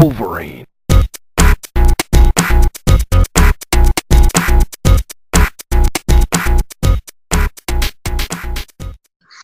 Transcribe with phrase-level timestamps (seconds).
[0.00, 0.64] Wolverine.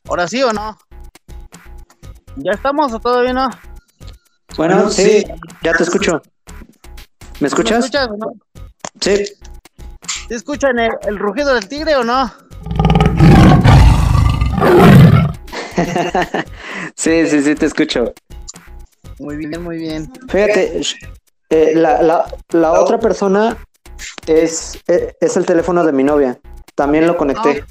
[0.09, 0.79] ¿Ahora sí o no?
[2.37, 3.49] ¿Ya estamos o todavía no?
[4.57, 5.27] Bueno, Bueno, sí, sí.
[5.63, 6.23] ya te escucho.
[6.47, 7.85] ¿Me ¿Me escuchas?
[7.85, 8.33] escuchas o no?
[9.01, 9.25] Sí.
[10.29, 12.33] ¿Sí escuchan el, el rugido del tigre o no?
[16.95, 18.15] sí, sí, sí, te escucho.
[19.19, 20.13] Muy bien, muy bien.
[20.29, 20.81] Fíjate,
[21.51, 23.57] eh, la, la, la otra persona
[24.27, 26.39] es, eh, es el teléfono de mi novia.
[26.75, 27.65] También lo conecté.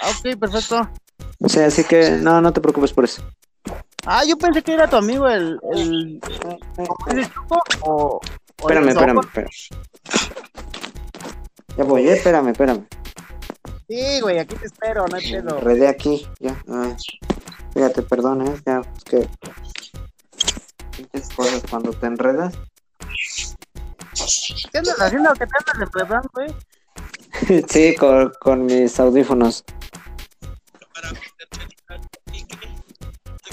[0.00, 0.90] Ah, ok, perfecto.
[1.46, 3.22] Sí, así que no, no te preocupes por eso.
[4.04, 5.60] Ah, yo pensé que era tu amigo el...
[5.72, 6.20] el
[7.06, 8.20] ¿Es el Choco o, o
[8.58, 9.50] Espérame, el espérame, espérame.
[11.76, 12.86] Ya voy, eh, espérame, espérame.
[13.88, 15.58] Sí, güey, aquí te espero, no hay pedo.
[15.58, 16.56] enredé aquí, ya.
[16.68, 16.96] Ay,
[17.74, 18.54] fíjate, perdón, eh.
[18.66, 19.28] Ya, es que.
[20.96, 22.54] Pinches cosas cuando te enredas.
[24.70, 25.32] ¿Qué andas haciendo?
[25.34, 26.54] ¿Qué te andas enredando, güey?
[27.68, 29.64] sí, con, con mis audífonos.
[30.94, 31.48] para meter
[32.32, 32.56] y que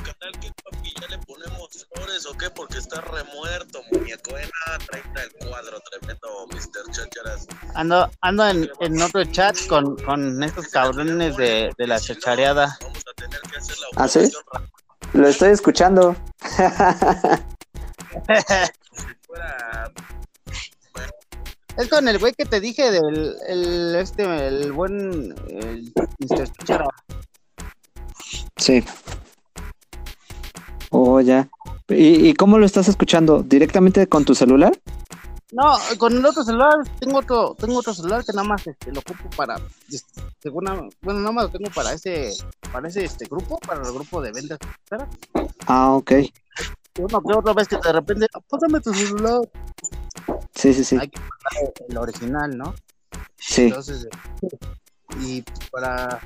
[0.03, 4.79] canal que papi ya le ponemos flores o qué porque está remuerto muñeco eh nada
[4.85, 6.91] trae el cuadro tremendo Mr.
[6.91, 12.77] Chacharas Ando, ando en, en otro chat con, con estos cabrones de, de la chachareada.
[12.81, 14.31] vamos a tener que hacer la ¿Ah, sí?
[15.13, 16.15] Lo estoy escuchando.
[21.77, 25.29] Es con el güey que te dije del el, este, el buen
[26.19, 26.49] Mr.
[28.57, 28.83] Sí.
[30.89, 31.47] Oh, ya.
[31.87, 33.43] ¿Y, ¿Y cómo lo estás escuchando?
[33.43, 34.73] ¿Directamente con tu celular?
[35.51, 38.99] No, con el otro celular tengo otro, tengo otro celular que nada más este, lo
[38.99, 39.55] ocupo para,
[39.91, 42.31] este, bueno, nada más lo tengo para ese,
[42.71, 44.59] para ese este grupo, para el grupo de ventas.
[45.65, 46.11] Ah, ok.
[46.99, 49.39] Una que otra vez que de repente, "Ah, pásame tu celular.
[50.53, 50.97] Sí, sí, sí.
[50.99, 52.75] Hay que pasar el original, ¿no?
[53.37, 53.63] Sí.
[53.63, 54.07] Entonces,
[55.19, 56.19] y para,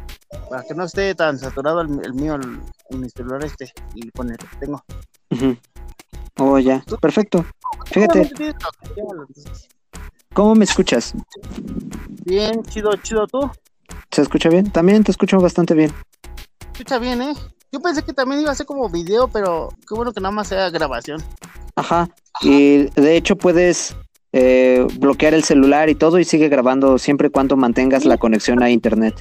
[0.50, 2.60] para que no esté tan saturado el, el mío, el,
[2.98, 4.84] mi celular este, y con el que tengo.
[5.32, 5.56] Ujú.
[6.40, 6.84] Oh, ya.
[7.02, 7.46] Perfecto.
[7.86, 8.32] Fíjate,
[10.34, 11.14] ¿cómo me escuchas?
[12.26, 13.50] Bien, chido, chido tú.
[14.12, 14.72] ¿Se escucha bien?
[14.72, 15.92] También te escucho bastante bien.
[16.72, 17.34] Escucha bien, ¿eh?
[17.72, 20.48] Yo pensé que también iba a ser como video, pero qué bueno que nada más
[20.48, 21.22] sea grabación.
[21.76, 22.10] Ajá.
[22.42, 23.96] Y de hecho puedes
[24.32, 28.62] eh, bloquear el celular y todo y sigue grabando siempre y cuando mantengas la conexión
[28.64, 29.20] a internet.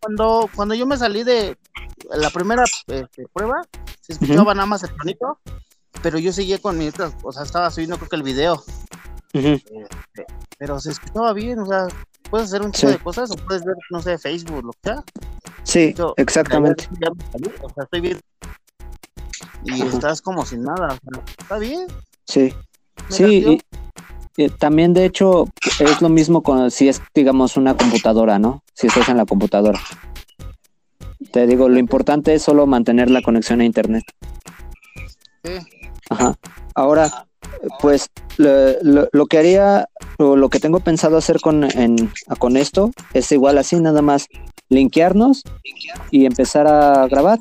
[0.00, 1.56] Cuando, cuando yo me salí de
[2.10, 3.62] la primera este, prueba,
[4.00, 5.38] se escuchaba nada más el sonido,
[6.02, 6.88] pero yo seguía con mi,
[7.22, 8.62] o sea, estaba subiendo creo que el video,
[9.32, 10.24] este,
[10.58, 11.86] pero se escuchaba bien, o sea,
[12.30, 12.92] puedes hacer un tipo Sí.
[12.94, 15.04] de cosas o puedes ver, no sé, Facebook, lo que sea.
[15.64, 16.88] Sí, Yo- exactamente.
[17.00, 18.20] ya o sea, estoy bien.
[19.64, 21.86] Y estás como sin nada, o sea, está bien.
[22.26, 22.52] Sí.
[23.08, 23.58] Sí,
[24.36, 25.46] y también de hecho
[25.80, 28.62] es lo mismo con si es, digamos, una computadora, ¿no?
[28.74, 29.78] Si estás en la computadora.
[31.32, 34.04] Te digo, lo importante es solo mantener la conexión a internet.
[35.44, 35.52] Sí.
[36.12, 36.34] Ajá.
[36.74, 37.26] Ahora,
[37.80, 38.08] pues
[38.38, 38.50] lo,
[38.82, 43.30] lo- lo que haría o lo que tengo pensado hacer con, en- con esto es
[43.32, 44.26] igual así, nada más
[44.68, 45.42] linkearnos
[46.10, 47.38] y empezar a grabar.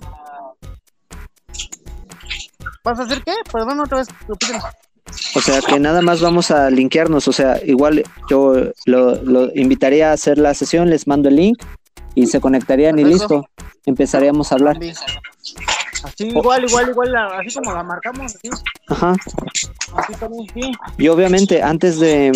[2.84, 3.34] ¿Vas a hacer qué?
[3.52, 4.08] Perdón, otra vez.
[5.36, 7.28] O sea, que nada más vamos a linkearnos.
[7.28, 8.54] O sea, igual yo
[8.86, 11.62] lo, lo invitaría a hacer la sesión, les mando el link
[12.16, 13.36] y se conectarían y Perfecto.
[13.36, 13.50] listo.
[13.86, 14.80] Empezaríamos a hablar.
[16.04, 18.50] Así, igual, igual, igual, la- así como la marcamos, así,
[18.88, 19.14] Ajá.
[19.96, 20.72] así también, sí.
[20.98, 22.32] Y obviamente antes de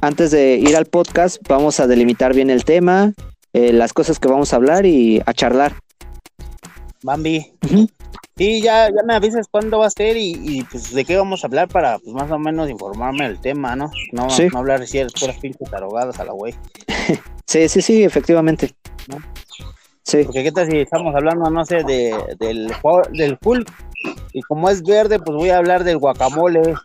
[0.00, 3.12] antes de ir al podcast vamos a delimitar bien el tema,
[3.52, 5.74] eh, las cosas que vamos a hablar y a charlar.
[7.02, 7.52] Bambi.
[7.64, 7.88] Ujú.
[8.36, 11.44] Sí, ya, ya me avisas cuándo va a ser y, y, pues de qué vamos
[11.44, 13.90] a hablar para pues más o menos informarme del tema, ¿no?
[14.12, 14.48] No, Sí.
[14.52, 16.54] no hablar así de puras pinches tarogadas a la güey.
[17.46, 18.74] Sí, sí, sí, efectivamente.
[19.08, 19.16] ¿No?
[20.04, 22.72] Sí, Porque qué tal si estamos hablando, no sé, de, del,
[23.12, 23.72] del Hulk
[24.32, 26.62] y como es verde, pues voy a hablar del guacamole.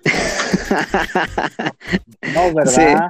[2.33, 3.09] No, ¿verdad?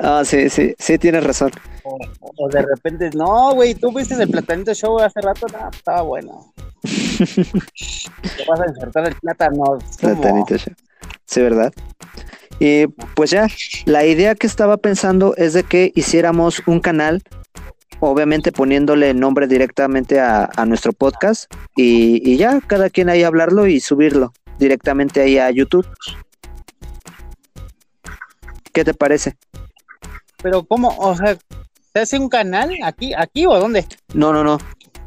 [0.00, 1.50] ah, sí, sí, sí, tienes razón.
[1.82, 6.02] O, o de repente, no, güey, tú viste el platanito show hace rato, no, estaba
[6.02, 6.52] bueno.
[6.86, 9.78] Te vas a insertar el plátano.
[10.00, 10.74] Platanito Show.
[11.24, 11.72] Sí, ¿verdad?
[12.58, 13.48] Y pues ya,
[13.84, 17.22] la idea que estaba pensando es de que hiciéramos un canal,
[18.00, 23.66] obviamente poniéndole nombre directamente a, a nuestro podcast y, y ya, cada quien ahí hablarlo
[23.66, 25.86] y subirlo directamente ahí a YouTube.
[28.72, 29.36] ¿Qué te parece?
[30.42, 31.36] Pero cómo, o sea,
[31.94, 33.86] ¿se hace un canal aquí, aquí o dónde?
[34.14, 34.58] No, no, no.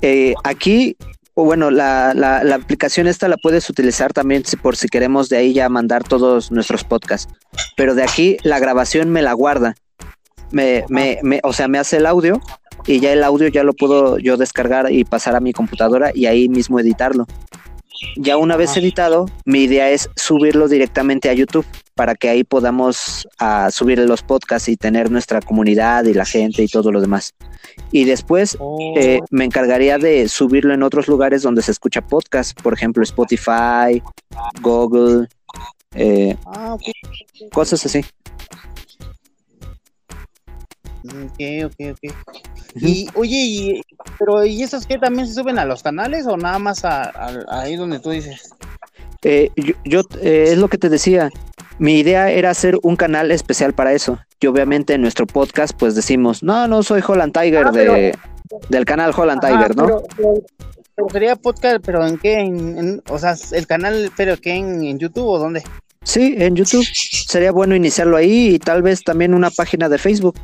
[0.01, 0.97] Eh, aquí
[1.39, 5.30] o bueno, la, la, la aplicación esta la puedes utilizar también si, por si queremos
[5.30, 7.33] de ahí ya mandar todos nuestros podcasts.
[7.77, 9.75] Pero de aquí la grabación me la guarda.
[10.51, 12.42] Me, me, me, o sea, me hace el audio
[12.85, 16.25] y ya el audio ya lo puedo yo descargar y pasar a mi computadora y
[16.25, 17.25] ahí mismo editarlo.
[18.15, 18.79] Ya una vez Ajá.
[18.79, 21.65] editado, mi idea es subirlo directamente a YouTube
[21.95, 26.63] para que ahí podamos ah, subir los podcasts y tener nuestra comunidad y la gente
[26.63, 27.33] y todo lo demás.
[27.91, 32.59] Y después Oh, eh, me encargaría de subirlo en otros lugares donde se escucha podcast,
[32.61, 34.01] por ejemplo Spotify,
[34.61, 35.27] Google,
[35.93, 36.77] eh, ah,
[37.51, 38.05] cosas así.
[41.09, 42.13] Ok, ok, ok.
[42.75, 43.81] Y, oye, y,
[44.17, 47.45] pero ¿y esos que también se suben a los canales o nada más a, a-
[47.61, 48.50] ahí donde tú dices?
[49.23, 51.29] Eh, yo, yo, eh, es lo que te decía.
[51.79, 54.19] Mi idea era hacer un canal especial para eso.
[54.39, 58.17] Y obviamente en nuestro podcast, pues decimos, no, no soy Holland Tiger Ah, de,
[58.69, 59.85] del canal Holland Ajá, Tiger, ¿no?
[59.85, 60.33] Pero, pero-
[60.95, 62.39] pero sería podcast, pero ¿en qué?
[62.39, 64.56] En, en- o sea, el canal, pero ¿qué?
[64.56, 65.63] ¿En, en YouTube o dónde?
[66.03, 66.85] Sí, en YouTube.
[66.94, 70.35] Sería bueno iniciarlo ahí y tal vez también una página de Facebook.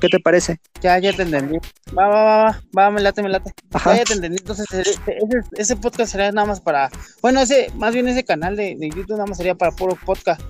[0.00, 0.60] ¿Qué te parece?
[0.80, 1.58] Ya, ya te entendí.
[1.96, 3.52] Va, va, va, va, va, me late, me late.
[3.72, 3.92] Ajá.
[3.92, 4.38] Ya, ya te entendí.
[4.38, 6.90] Entonces, ese, ese, ese podcast sería nada más para.
[7.22, 10.40] Bueno, ese, más bien ese canal de, de YouTube nada más sería para puro podcast.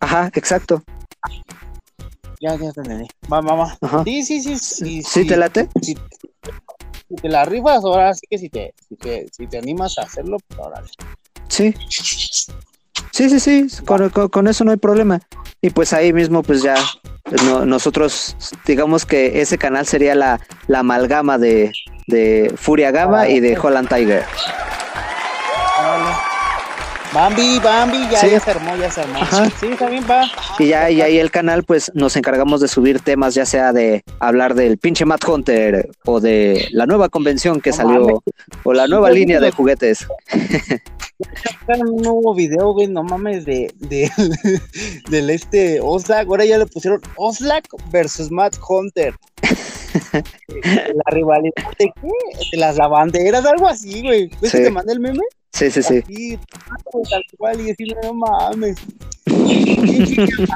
[0.00, 0.82] Ajá, exacto.
[2.40, 3.06] Ya, ya te entendí.
[3.32, 3.78] Va, va, va.
[3.80, 4.02] Ajá.
[4.04, 4.56] Sí, sí, sí.
[4.58, 5.68] sí, ¿Sí te late?
[5.80, 9.98] Si, si te la rifas, ahora sí que si te, si te, si te animas
[9.98, 10.88] a hacerlo, pues órale.
[11.48, 11.74] Sí.
[13.12, 15.20] Sí, sí, sí, con, con- con eso no hay problema.
[15.60, 16.74] Y pues ahí mismo, pues ya,
[17.44, 18.36] no- nosotros,
[18.66, 21.72] digamos que ese canal sería la, la amalgama de,
[22.06, 24.24] de Furia Gama y de Holland Tiger.
[27.14, 28.30] Bambi, Bambi, ya, Sí.
[28.30, 29.18] ya se armó, ya se armó.
[29.20, 29.50] Ajá.
[29.60, 30.22] Sí, está bien, va.
[30.58, 34.02] Y ya, y ahí el canal, pues nos encargamos de subir temas, ya sea de
[34.18, 38.22] hablar del pinche Matt Hunter o de la nueva convención que No salió
[38.64, 40.06] o la nueva línea de juguetes.
[41.68, 44.10] Un nuevo video, güey, no mames, de, de
[45.10, 46.26] del este Oslak.
[46.28, 49.14] Ahora ya le pusieron Oslak versus Matt Hunter.
[50.12, 52.08] La rivalidad de qué?
[52.52, 54.30] De las lavanderas, algo así, güey.
[54.40, 54.58] ¿Ves Sí.
[54.58, 55.20] que te mandé el meme?
[55.62, 55.98] Sí, sí, sí.
[55.98, 56.38] Así,
[56.92, 58.76] güey, tal cual, y así, no mames.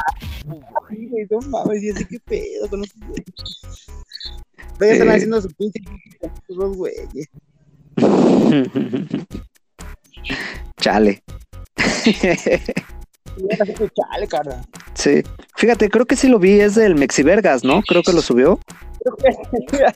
[0.89, 3.25] Güey, no mames, y así, qué pedo con los güeyes.
[4.79, 5.81] Pero ya están haciendo su pinche
[6.49, 7.29] dos güeyes.
[10.79, 11.23] Chale.
[13.95, 14.65] Chale, carnal.
[14.95, 15.23] Sí.
[15.57, 17.81] Fíjate, creo que sí lo vi, es del Mexivergas, ¿no?
[17.83, 18.59] Creo que lo subió.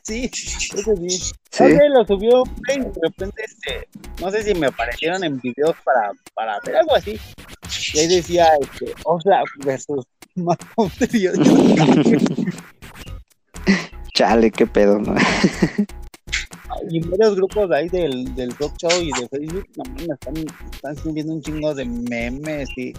[0.02, 1.18] Sí, creo que sí.
[1.50, 1.62] Sí.
[1.62, 3.88] No sé, lo subió y de repente, este,
[4.20, 7.18] no sé si me aparecieron en videos para, para hacer algo así.
[7.94, 10.06] Y ahí decía, este, Oxlack versus
[11.12, 11.32] yo,
[14.14, 15.14] Chale, qué pedo, ¿no?
[16.88, 20.34] y varios grupos de ahí del, del Rock Show y de Facebook, no mames, están,
[20.72, 22.92] están subiendo un chingo de memes y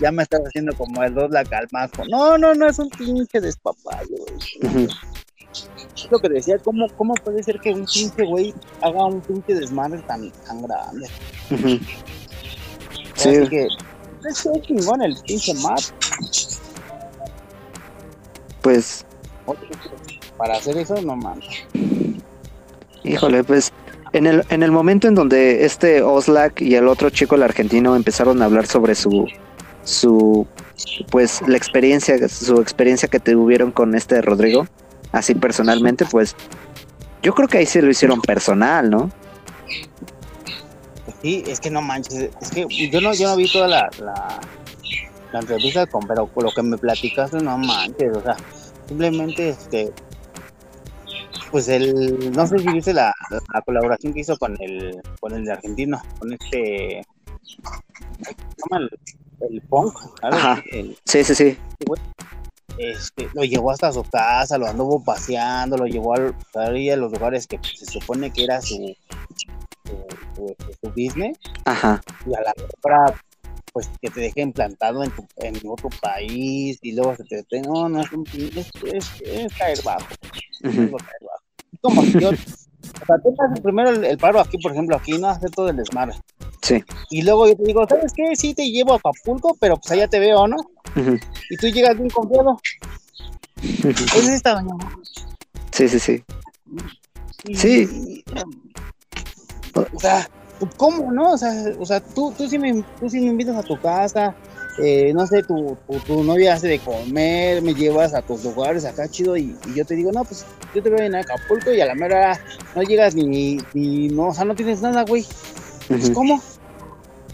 [0.00, 2.04] ya me estás haciendo como el dos la calmazo.
[2.08, 4.16] No, no, no, es un pinche despapayo.
[5.94, 9.54] Es lo que decía, ¿cómo, ¿cómo puede ser que un pinche güey haga un pinche
[9.54, 11.08] desmadre tan, tan grande?
[13.14, 13.66] Sí, Así que
[14.28, 15.82] es un chingón el pinche Matt.
[18.62, 19.04] pues,
[20.36, 21.46] Para hacer eso, no mames.
[23.04, 23.72] híjole, pues,
[24.12, 27.96] en el, en el momento en donde este Oslak y el otro chico, el argentino,
[27.96, 29.26] empezaron a hablar sobre su,
[29.84, 30.46] su,
[31.10, 34.66] pues, la experiencia, su experiencia que tuvieron con este Rodrigo,
[35.12, 36.34] así personalmente, pues,
[37.22, 39.10] yo creo que ahí sí lo hicieron personal, ¿no?
[41.20, 42.30] Sí, es que no manches.
[42.40, 44.40] Es que yo no, yo no vi toda la, la,
[45.32, 48.16] la entrevista con, pero con lo que me platicaste, no manches.
[48.16, 48.36] O sea,
[48.88, 49.92] simplemente este.
[51.52, 52.32] Pues el.
[52.32, 53.14] No sé si viste la,
[53.52, 57.04] la colaboración que hizo con el, con el de argentino, con este.
[57.62, 57.76] ¿Cómo
[58.24, 58.34] se
[58.70, 58.88] llama?
[59.40, 60.38] El, el punk, ¿sabes?
[60.38, 60.62] Ajá.
[60.72, 61.56] El- Sí, sí, sí.
[62.78, 67.12] Este, lo llevó hasta su casa, lo anduvo paseando, lo llevó al- ahí a los
[67.12, 68.94] lugares que se supone que era su,
[69.84, 72.00] su, su- su business, Ajá.
[72.26, 72.52] y a la
[72.82, 73.14] hora
[73.72, 77.62] pues que te deje implantado en, tu, en otro país y luego se te, te-
[77.62, 80.06] no, no es un es, es, es caer bajo,
[80.62, 80.96] es Ujú.
[80.98, 81.42] caer bajo.
[81.72, 82.30] Es como si yo,
[83.02, 85.68] o sea, tú haces primero el, el paro aquí, por ejemplo, aquí no hacer todo
[85.68, 86.14] el desmadre.
[86.62, 86.82] Sí.
[87.10, 88.34] Y luego yo te digo, ¿sabes qué?
[88.36, 90.56] Sí te llevo a Acapulco, pero pues allá te veo, ¿no?
[91.50, 92.50] Y tú llegas bien confiado.
[93.62, 93.88] Ujú.
[93.88, 94.74] Es esta doña.
[95.72, 96.24] Sí, sí, sí.
[97.44, 98.24] Y- Sí.
[99.94, 100.28] O sea,
[100.76, 101.32] ¿cómo no?
[101.32, 104.34] O sea, o sea tú, tú, sí me, tú sí me invitas a tu casa,
[104.78, 108.84] eh, no sé, tu, tu, tu novia hace de comer, me llevas a tus lugares
[108.84, 111.20] acá chido y, y yo te digo, no, pues yo te voy a ir a
[111.20, 112.40] Acapulco y a la mera
[112.74, 115.26] no llegas ni, ni, no, o sea, no tienes nada, güey.
[115.88, 116.10] Pues.
[116.10, 116.40] ¿Cómo?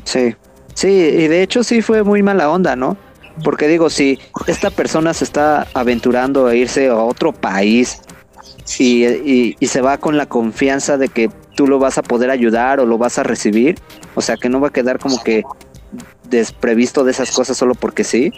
[0.05, 0.35] Sí,
[0.75, 2.97] sí, y de hecho sí fue muy mala onda, ¿no?
[3.45, 4.19] Porque digo, si
[4.49, 8.01] esta persona se está aventurando a irse a otro país
[8.79, 12.31] y, y- y se va con la confianza de que tú lo vas a poder
[12.31, 13.77] ayudar o lo vas a recibir,
[14.17, 15.43] o sea, que no va a quedar como que
[16.29, 18.33] desprevisto de esas cosas solo porque sí,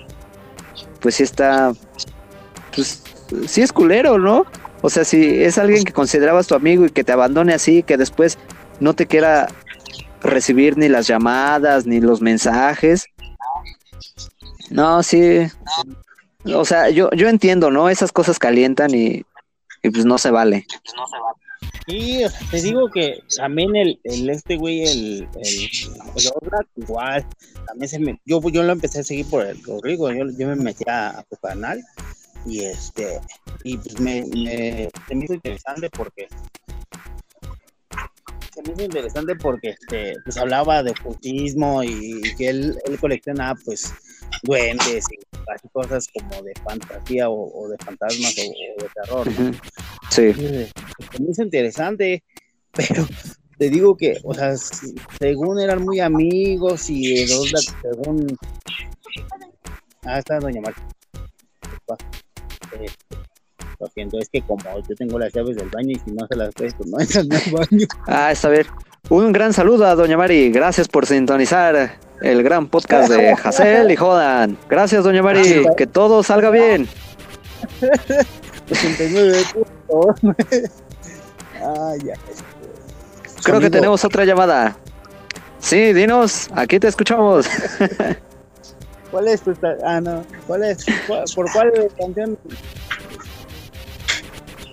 [1.01, 1.73] pues sí está,
[2.75, 3.03] pues
[3.47, 4.47] sí es culero, ¿no?
[4.83, 7.97] O sea, si es alguien que considerabas tu amigo y que te abandone así, que
[7.97, 8.39] después
[8.81, 9.49] no te quiera
[10.23, 13.07] recibir ni las llamadas ni los mensajes.
[14.71, 15.47] No, sí.
[16.55, 17.91] O sea, yo, yo entiendo, ¿no?
[17.91, 19.25] Esas cosas calientan y,
[19.83, 20.67] y pues no se vale.
[21.87, 25.71] Sea, te digo que también el, el este güey, el, el,
[26.17, 27.27] el igual,
[27.67, 30.57] también se me, yo, yo lo empecé a seguir por el Rodrigo, yo, yo me
[30.57, 31.83] metí a, a tu canal
[32.47, 33.21] y este,
[33.65, 36.29] y pues me, me, se me hizo interesante porque
[38.55, 43.55] se me hizo interesante porque este, pues hablaba de ocultismo y que él, él colecciona
[43.65, 43.93] pues
[44.43, 49.51] duendes y cosas como de fantasía o, de fantasmas o, de terror, ¿no?
[50.11, 50.33] Sí.
[51.19, 52.23] Me hizo interesante,
[52.73, 53.07] pero
[53.59, 54.55] te digo que, o sea,
[55.19, 58.39] según eran muy amigos y Oxlack, según.
[60.05, 60.83] Ah, está Doña Marta.
[62.73, 62.87] Eh,
[63.79, 66.37] lo siento, es que como yo tengo las llaves del baño y si no se
[66.37, 67.87] las pues no entran al baño.
[68.07, 68.67] Ah, está bien.
[69.09, 70.51] Un gran saludo a Doña Mari.
[70.51, 74.59] Gracias por sintonizar el gran podcast de Hazel y Jodan.
[74.69, 75.65] Gracias, Doña Mari.
[75.77, 76.89] Que todo salga bien.
[78.71, 80.17] 89 puntos.
[81.63, 82.15] Ah, ya.
[83.43, 84.75] Creo que tenemos otra llamada.
[85.59, 86.49] Sí, dinos.
[86.55, 87.47] Aquí te escuchamos.
[89.11, 89.55] ¿Cuál es tu.
[89.85, 90.25] Ah, no.
[90.47, 90.87] ¿Cuál es?
[91.07, 92.39] ¿Cuál- ¿Por cuál canción?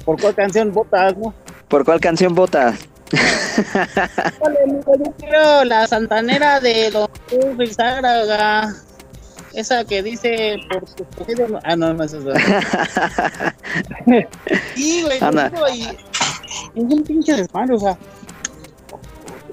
[0.06, 1.34] ¿Por cuál canción votas, no?
[1.68, 2.74] ¿Por cuál canción vota?
[4.42, 7.76] Vale, amigo, yo quiero la santanera de Don Cruz.
[9.54, 12.34] Esa que dice por no- Ah, no, no es esa.
[14.76, 15.52] Sí, güey, Anda.
[15.74, 15.96] y es
[16.76, 17.98] un pinche desmadre, o sea.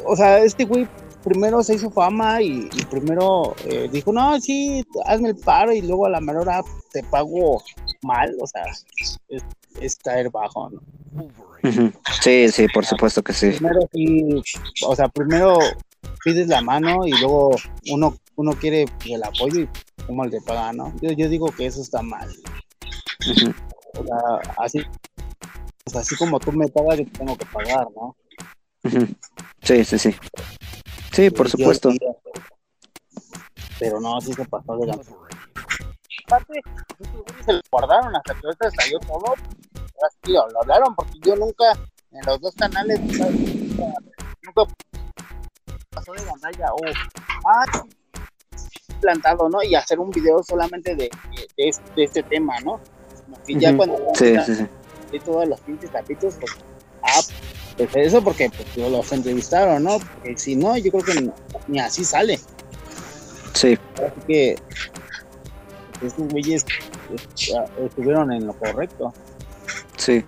[0.07, 0.87] O sea, este güey
[1.23, 5.81] primero se hizo fama y, y primero eh, dijo, no, sí, hazme el paro y
[5.81, 6.61] luego a la menor hora
[6.93, 7.63] te pago
[8.03, 8.63] mal, o sea,
[8.99, 9.19] es,
[9.81, 10.81] es caer bajo, ¿no?
[12.21, 13.53] Sí, sí, por supuesto que sí.
[13.53, 14.43] primero sí,
[14.87, 15.59] o sea, primero
[16.23, 17.57] pides la mano y luego
[17.91, 19.69] uno, uno quiere el apoyo y
[20.07, 20.93] como te paga, ¿no?
[21.01, 22.29] Yo, yo digo que eso está mal.
[23.31, 23.55] Ujú.
[23.99, 24.83] O sea, así,
[25.87, 28.17] sea, así como tú me pagas, yo te tengo que pagar, ¿no?
[28.85, 29.07] Ujú.
[29.63, 30.15] Sí, sí, sí.
[31.13, 31.91] Sí, por Yo- supuesto.
[33.79, 34.95] Pero no, sí se pasó de la.
[36.27, 36.61] Aparte,
[37.45, 39.35] se lo guardaron hasta que ahorita salió todo.
[40.25, 41.73] Sí lo, hablaron, porque yo nunca,
[42.11, 43.27] en los dos canales, nunca,
[44.43, 44.73] nunca
[45.91, 46.79] pasó de pantalla o
[47.47, 47.65] ah,
[49.01, 49.63] plantado, ¿no?
[49.63, 51.11] Y hacer un video solamente de,
[51.57, 52.81] de, de este, tema, ¿no?
[53.47, 54.67] Ya cuando Sí, sí, sí.
[55.13, 56.53] de todos los pinches capítulos, pues,
[57.03, 57.21] ah,
[57.77, 59.99] pues eso porque pues, los entrevistaron, ¿no?
[59.99, 61.31] Porque si no, yo creo que ni,
[61.69, 62.39] ni así sale.
[63.53, 64.57] Sí, Así que
[66.01, 69.13] pues, estos güeyes eh, estuvieron en lo correcto.
[69.97, 70.25] sí.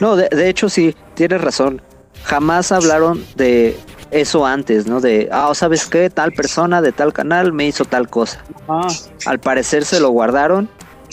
[0.00, 1.82] No, de, de hecho sí, tienes razón.
[2.22, 3.76] Jamás hablaron de
[4.10, 5.00] eso antes, ¿no?
[5.00, 6.10] De, ah, ¿sabes qué?
[6.10, 8.42] Tal persona de tal canal me hizo tal cosa.
[8.68, 8.88] Ah,
[9.26, 10.68] Al parecer se lo guardaron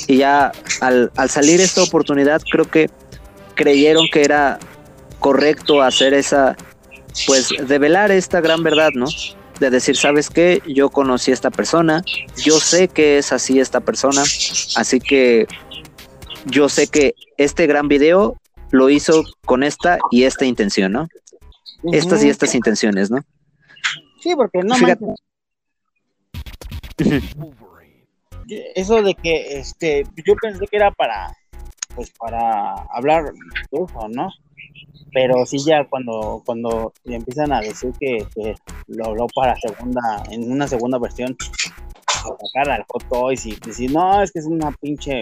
[0.07, 0.51] y ya
[0.81, 2.89] al, al salir esta oportunidad creo que
[3.55, 4.59] creyeron que era
[5.19, 6.55] correcto hacer esa,
[7.25, 9.07] pues, develar esta gran verdad, ¿no?
[9.59, 10.61] De decir, ¿sabes qué?
[10.67, 12.03] Yo conocí a esta persona,
[12.37, 14.21] yo sé que es así esta persona,
[14.75, 15.47] así que
[16.45, 18.37] yo sé que este gran video
[18.69, 21.07] lo hizo con esta y esta intención, ¿no?
[21.91, 23.19] Estas y estas intenciones, ¿no?
[24.21, 25.05] Sí, porque no Fíjate.
[25.05, 25.19] manches,
[28.75, 31.35] eso de que este yo pensé que era para
[31.95, 34.29] pues para hablar de eso, ¿no?
[35.13, 38.55] Pero sí ya cuando cuando le empiezan a decir que, que
[38.87, 41.35] lo habló para segunda en una segunda versión
[42.05, 45.21] para sacar al Hot Toys y decir no es que es una pinche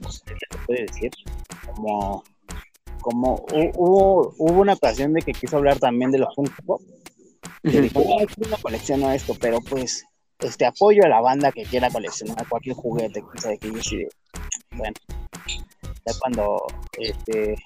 [0.00, 1.10] pues, ¿qué se puede decir?
[1.74, 2.22] como
[3.00, 6.80] como hu- hubo hubo una ocasión de que quiso hablar también de los Funko Pop
[7.62, 10.04] que dijo, no, yo no colecciono esto, pero pues,
[10.38, 13.96] este apoyo a la banda que quiera coleccionar cualquier juguete, que sabe que yo sí,
[13.98, 14.08] de-
[14.76, 14.94] bueno,
[16.06, 16.62] ya cuando,
[16.98, 17.56] este,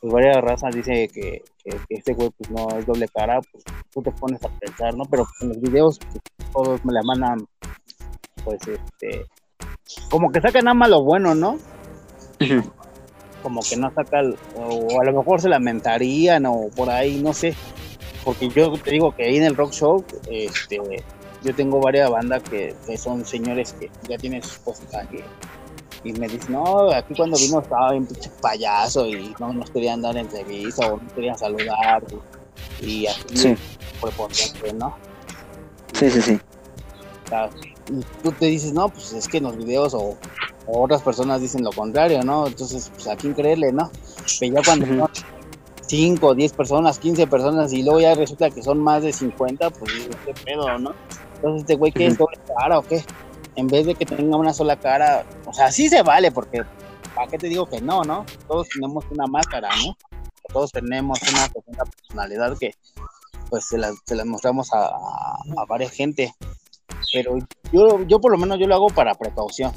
[0.00, 3.64] pues varias razas dice que, que, que este güey pues no es doble cara, pues
[3.92, 5.04] tú te pones a pensar, ¿no?
[5.06, 6.20] Pero en los videos pues,
[6.52, 7.44] todos me la mandan
[8.44, 9.26] pues este,
[10.10, 11.58] como que saca nada más lo bueno, ¿no?
[13.42, 14.22] Como que no saca,
[14.56, 17.54] o a lo mejor se lamentarían o por ahí, no sé.
[18.24, 20.78] Porque yo te digo que ahí en el rock show, este,
[21.42, 25.24] yo tengo varias bandas que, que son señores que ya tienen sus cosas que
[26.04, 30.02] y me dicen, no, aquí cuando vimos estaba bien pinche payaso y no nos querían
[30.02, 32.02] dar entrevista o no querían saludar
[32.80, 33.54] y, y así Sí,
[34.00, 34.96] prepotente, ¿no?
[35.92, 36.40] sí, sí, sí.
[37.26, 37.50] O sea,
[37.88, 40.16] y tú te dices, no, pues es que en los videos o
[40.80, 42.46] otras personas dicen lo contrario, ¿no?
[42.46, 43.90] Entonces, pues a quién creerle, ¿no?
[44.40, 45.10] Pero ya cuando son
[45.86, 49.92] 5, 10 personas, 15 personas y luego ya resulta que son más de 50, pues
[50.24, 50.94] qué pedo, ¿no?
[51.36, 53.04] Entonces, este güey, ¿qué es doble cara o qué?
[53.56, 56.62] En vez de que tenga una sola cara, o sea, sí se vale, porque
[57.14, 58.24] ¿para qué te digo que no, no?
[58.48, 59.96] Todos tenemos una máscara, ¿no?
[60.52, 62.74] Todos tenemos una, una personalidad que,
[63.50, 66.34] pues, se la, se la mostramos a, a, a varias gente
[67.12, 67.36] pero
[67.72, 69.72] yo, yo por lo menos yo lo hago para precaución.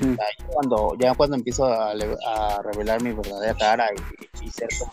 [0.00, 0.12] Ujú.
[0.12, 1.92] O sea, yo cuando, ya cuando empiezo a,
[2.62, 4.92] revelar mi verdadera cara y, y ser como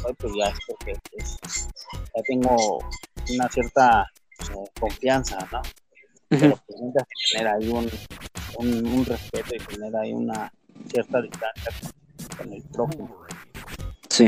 [0.00, 1.68] soy, pues ya es porque pues,
[2.14, 2.78] ya tengo
[3.30, 4.06] una cierta
[4.40, 5.62] eh, confianza, ¿no?
[6.28, 7.90] Pero pues necesitas tener ahí un,
[8.58, 10.52] un, un respeto y tener ahí una
[10.92, 13.26] cierta distancia con, con el prójimo.
[14.10, 14.26] Sí.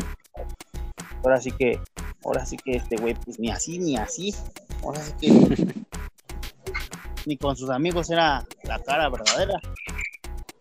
[1.22, 1.78] Ahora sí que,
[2.24, 4.34] ahora sí que este güey, pues ni así ni así.
[4.82, 5.74] Ahora sí que
[7.26, 9.60] ni con sus amigos era la cara verdadera.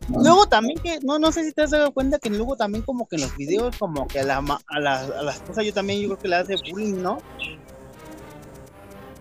[0.09, 3.07] Luego también que, no, no sé si te has dado cuenta que luego también como
[3.07, 6.01] que en los videos como que a la, a la, a la esposa yo también
[6.01, 7.19] yo creo que le hace bullying, ¿no?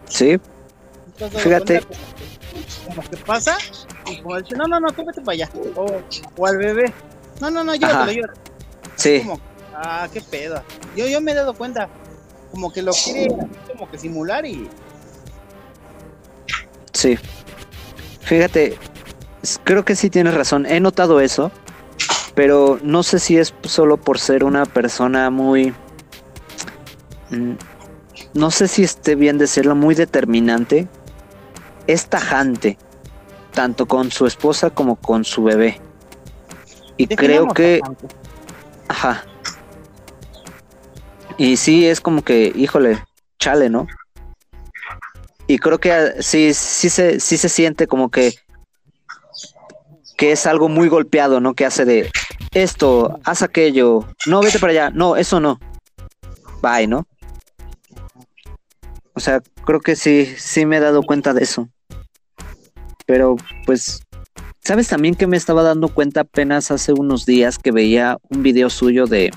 [0.09, 0.39] Sí,
[1.17, 1.81] ¿Te has dado Fíjate.
[1.81, 3.59] Como que, como que pasa
[4.07, 5.51] y como dice, no, no, no, tú vete para allá.
[5.77, 5.87] O,
[6.37, 6.93] o al bebé.
[7.41, 8.41] No, no, no, llévatelo, llévatelo.
[8.97, 9.41] sí, Como,
[9.75, 10.63] ah, qué pedo.
[10.97, 11.89] Yo, yo me he dado cuenta.
[12.51, 13.29] Como que lo quiere
[13.67, 14.69] como que simular y
[16.95, 17.19] sí.
[18.23, 18.79] Fíjate,
[19.65, 20.67] creo que sí tienes razón.
[20.67, 21.51] He notado eso,
[22.35, 25.75] pero no sé si es solo por ser una persona muy...
[27.31, 27.53] mm,
[28.35, 30.89] No sé si esté bien decirlo, muy determinante.
[31.87, 32.79] Es tajante,
[33.53, 35.81] tanto con su esposa como con su bebé.
[36.97, 37.81] Y creo que...
[38.89, 39.25] Ajá.
[41.39, 43.05] Y sí, es como que, híjole,
[43.39, 43.87] chale, ¿no?
[45.47, 48.35] Y creo que ah, sí, sí se, sí se siente como que,
[50.19, 51.55] que es algo muy golpeado, ¿no?
[51.55, 52.11] Que hace de
[52.53, 55.61] esto, haz aquello, no, vete para allá, no, eso no.
[56.61, 57.07] Bye, ¿no?
[59.15, 61.69] O sea, creo que sí, sí me he dado cuenta de eso.
[63.07, 64.03] Pero, pues,
[64.59, 68.71] ¿sabes también que me estaba dando cuenta apenas hace unos días que veía un video
[68.71, 69.31] suyo de,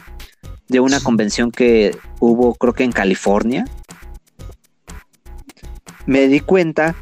[0.67, 3.65] de una convención que hubo, creo que en California?
[6.07, 6.95] Me di cuenta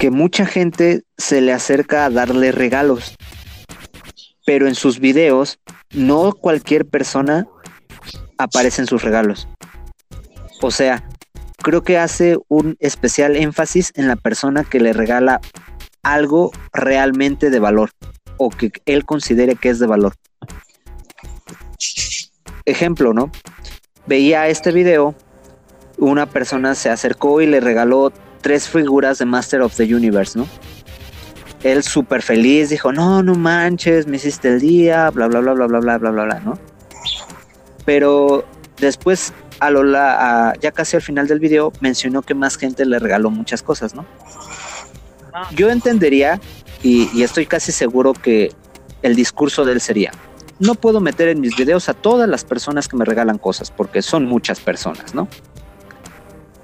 [0.00, 3.14] que mucha gente se le acerca a darle regalos,
[4.46, 5.60] pero en sus videos
[5.92, 7.46] no cualquier persona
[8.38, 9.46] aparece en sus regalos.
[10.62, 11.06] O sea,
[11.58, 15.38] creo que hace un especial énfasis en la persona que le regala
[16.02, 17.90] algo realmente de valor
[18.38, 20.14] o que él considere que es de valor.
[22.64, 23.30] Ejemplo, ¿no?
[24.06, 25.14] Veía este video,
[25.98, 30.46] una persona se acercó y le regaló tres figuras de Master of the Universe, ¿no?
[31.62, 35.66] Él súper feliz dijo, no, no manches, me hiciste el día, bla, bla, bla, bla,
[35.66, 36.58] bla, bla, bla, bla, bla, ¿no?
[37.84, 38.44] Pero
[38.78, 42.84] después, a lo la, a- ya casi al final del video, mencionó que más gente
[42.86, 44.06] le regaló muchas cosas, ¿no?
[45.54, 46.40] Yo entendería,
[46.82, 48.52] y, y estoy casi seguro que
[49.02, 50.12] el discurso de él sería,
[50.58, 54.02] no puedo meter en mis videos a todas las personas que me regalan cosas, porque
[54.02, 55.28] son muchas personas, ¿no?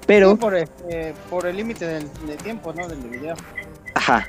[0.07, 0.31] Pero...
[0.31, 2.87] Sí, por, este, por el límite del, de tiempo, ¿no?
[2.87, 3.35] Del video.
[3.93, 4.27] Ajá.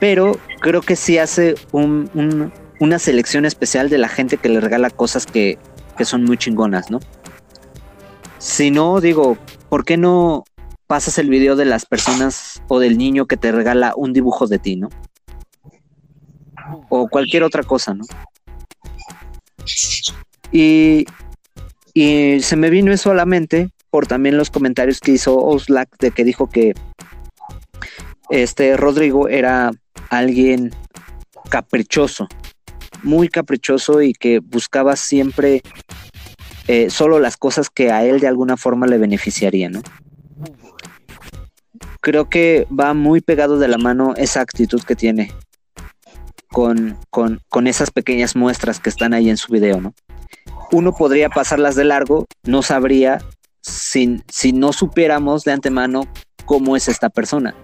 [0.00, 4.60] Pero creo que sí hace un- un- una selección especial de la gente que le
[4.60, 5.58] regala cosas que,
[5.96, 6.98] que son muy chingonas, ¿no?
[8.38, 9.38] Si no, digo,
[9.68, 10.44] ¿por qué no
[10.86, 14.58] pasas el video de las personas o del niño que te regala un dibujo de
[14.58, 14.88] ti, ¿no?
[16.88, 18.04] O cualquier otra cosa, ¿no?
[20.52, 21.06] Y,
[21.94, 23.70] y se me vino eso a la mente
[24.02, 26.74] también los comentarios que hizo Oslac de que dijo que
[28.30, 29.70] este Rodrigo era
[30.10, 30.70] alguien
[31.48, 32.26] caprichoso,
[33.02, 35.62] muy caprichoso y que buscaba siempre
[36.66, 39.82] eh, solo las cosas que a él de alguna forma le beneficiarían, ¿no?
[42.00, 45.32] Creo que va muy pegado de la mano esa actitud que tiene
[46.48, 49.94] con, con, con esas pequeñas muestras que están ahí en su video, ¿no?
[50.72, 53.18] Uno podría pasarlas de largo, no sabría
[53.64, 56.06] sin, si no supiéramos de antemano
[56.44, 57.54] cómo es esta persona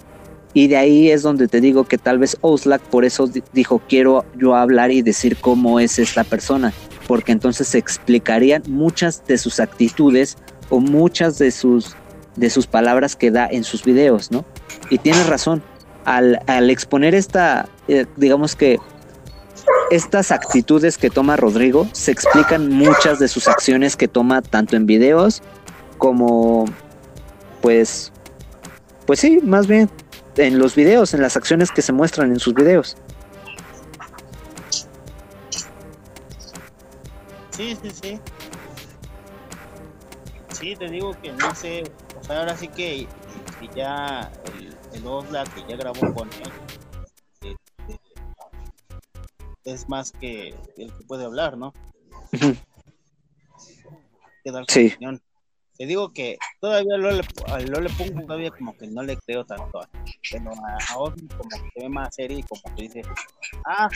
[0.54, 3.80] Y de ahí es donde te digo que tal vez Oslak por eso di- dijo,
[3.88, 6.72] quiero yo hablar y decir cómo es esta persona,
[7.06, 10.36] porque entonces se explicarían muchas de sus actitudes
[10.70, 11.94] o muchas de sus,
[12.36, 14.44] de sus palabras que da en sus videos, ¿no?
[14.88, 15.62] Y tienes razón,
[16.04, 18.78] al, al exponer esta, eh, digamos que
[19.90, 24.86] estas actitudes que toma Rodrigo, se explican muchas de sus acciones que toma tanto en
[24.86, 25.42] videos
[26.00, 26.64] como,
[27.60, 28.10] pues,
[29.06, 29.88] pues sí, más bien
[30.36, 32.96] en los videos, en las acciones que se muestran en sus videos.
[37.50, 38.20] Sí, sí, sí.
[40.48, 41.84] Sí, te digo que no sé,
[42.18, 43.06] o sea, ahora sí que,
[43.60, 46.52] que ya el, el Oxlack que ya grabó con él
[47.42, 48.00] este,
[49.64, 51.74] es más que el que puede hablar, ¿no?
[54.44, 54.86] Dar su Sí.
[54.94, 55.20] opinión.
[55.80, 59.16] Te digo que todavía lo le, a lo le pongo todavía como que no le
[59.16, 59.80] creo tanto,
[60.30, 63.02] pero a, a como que se ve más serio y como que dice,
[63.64, 63.88] ah,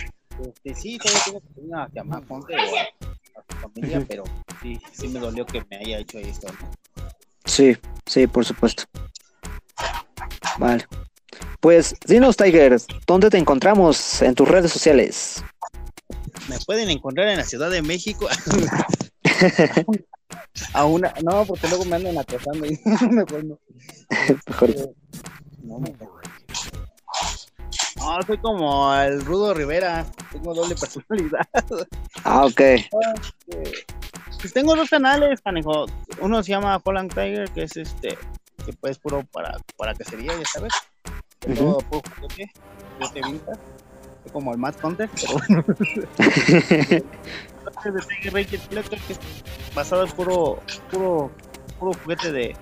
[0.42, 4.24] este, sí, todavía tengo que tener a llamar o a, a su familia, pero
[4.62, 6.70] sí, sí me dolió que me haya hecho esto, ¿no?
[7.44, 8.84] Sí, sí, por supuesto.
[10.56, 10.86] Vale.
[11.60, 15.44] Pues dinos, Tiger, ¿dónde te encontramos en tus redes sociales?
[16.48, 18.26] Me pueden encontrar en la Ciudad de México.
[20.72, 22.78] a una, no, porque luego me andan acosando y
[23.10, 23.58] mejor no.
[24.46, 24.74] Mejor.
[25.62, 26.08] No, mejor.
[27.96, 31.46] No, soy como el Rudo Rivera, tengo doble personalidad.
[32.26, 32.60] Ah, ok.
[34.40, 35.84] Pues tengo dos canales, canejo.
[36.20, 38.16] Uno se llama Holland Tiger, que es este,
[38.64, 40.72] que pues puro para, para cacería, ya sabes.
[41.46, 41.54] Ujú.
[41.54, 42.52] Todo puro juguete,
[42.98, 43.60] juguete vintage.
[44.32, 45.64] Como el Matt Hunter, pero bueno.
[47.84, 49.20] de Tiger Ranger Collector, que es
[49.74, 50.60] basado en puro,
[50.90, 51.30] puro,
[51.78, 52.56] puro juguete de,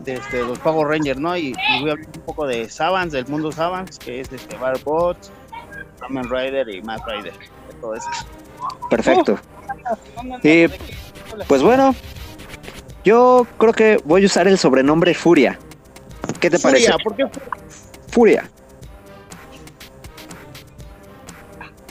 [0.00, 1.36] de este, los Power Rangers, ¿no?
[1.36, 4.56] Y, y voy a hablar un poco de Savants, del mundo Savants, que es este
[4.56, 5.30] Barbots,
[6.00, 8.08] Kamen Rider y Matt Rider, de todo eso.
[8.90, 9.38] Perfecto.
[10.42, 10.66] Y,
[11.46, 11.94] Pues bueno,
[13.04, 15.58] yo creo que voy a usar el sobrenombre Furia.
[16.40, 16.92] ¿Qué te parece?
[16.92, 17.40] Furia, ¿por qué
[18.10, 18.50] Furia?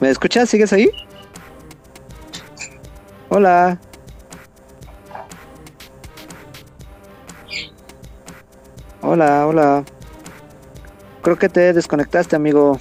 [0.02, 0.50] ¿Me escuchas?
[0.50, 0.90] ¿Sigues ahí?
[3.30, 3.80] Hola.
[9.02, 9.86] Hola, hola.
[11.22, 12.80] Creo que te desconectaste, amigo.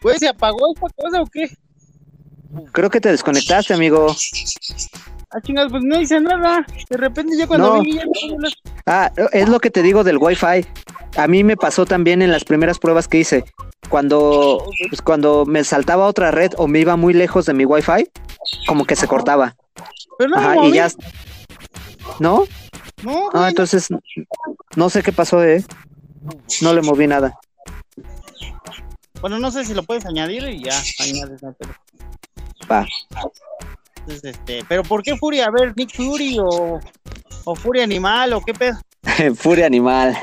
[0.00, 1.48] Pues se apagó esta cosa o qué?
[2.72, 4.14] Creo que te desconectaste, amigo.
[5.30, 6.64] Ah, chingas, pues no hice nada.
[6.90, 7.82] De repente ya cuando No.
[7.82, 8.48] vi ya no.
[8.86, 10.66] Ah, es lo que te digo del Wi-Fi.
[11.16, 13.44] A mí me pasó también en las primeras pruebas que hice.
[13.88, 18.08] Cuando, pues, cuando me saltaba otra red o me iba muy lejos de mi Wi-Fi,
[18.66, 19.56] como que se cortaba.
[20.18, 20.88] Pero no, Ajá, y ya.
[22.18, 22.44] ¿No?
[23.02, 23.88] No, Ah, entonces
[24.76, 25.64] no sé qué pasó, eh.
[26.62, 27.38] No le moví nada.
[29.20, 31.40] Bueno, no sé si lo puedes añadir y ya añades.
[32.70, 32.86] Va.
[34.06, 35.46] Entonces, este, pero ¿por qué Furia?
[35.46, 36.80] A ver, Nick Fury o,
[37.44, 38.78] o Furia Animal o qué pedo.
[39.36, 40.16] Furia animal.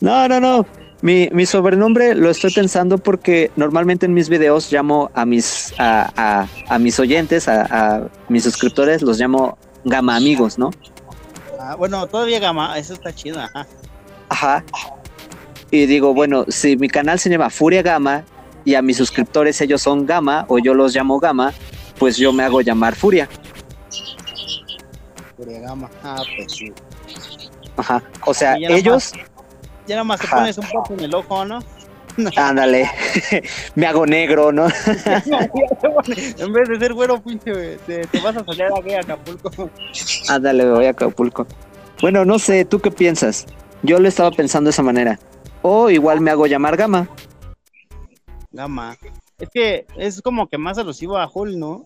[0.00, 0.66] no, no, no.
[1.02, 6.10] Mi, mi sobrenombre lo estoy pensando porque normalmente en mis videos llamo a mis a,
[6.16, 10.70] a- a mis oyentes, a, a mis suscriptores, los llamo gama amigos, ¿no?
[11.60, 13.66] Ah, bueno, todavía gama, eso está chido, ajá.
[14.30, 14.64] Ajá.
[15.70, 18.24] Y digo, bueno, si mi canal se llama Furia Gama
[18.64, 21.52] y a mis suscriptores ellos son Gama o yo los llamo Gama,
[21.98, 23.28] pues yo me hago llamar Furia.
[25.36, 25.90] Furia Gama.
[26.02, 26.72] Ah, pues sí.
[27.76, 28.02] Ajá.
[28.24, 29.12] O sea, nada ellos,
[29.86, 30.36] Ya nada más te Ajá.
[30.36, 31.58] pones un poco en el ojo, ¿no?
[32.36, 32.88] ándale,
[33.74, 34.66] me hago negro, ¿no?
[36.38, 39.70] en vez de ser güero, pinche, te, te vas a salir a Acapulco.
[40.28, 41.46] Ándale, me voy a Acapulco.
[42.00, 43.46] Bueno, no sé, ¿tú qué piensas?
[43.82, 45.18] Yo lo estaba pensando de esa manera.
[45.62, 47.08] O igual me hago llamar Gama.
[48.54, 48.96] Gama.
[49.38, 51.84] Es que es como que más alusivo a Hulk, ¿no?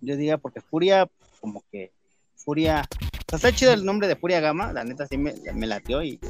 [0.00, 1.08] Yo diría porque Furia,
[1.40, 1.90] como que
[2.36, 2.86] Furia.
[3.26, 6.02] O sea, está chido el nombre de Furia Gama, la neta sí me, me latió
[6.02, 6.20] y.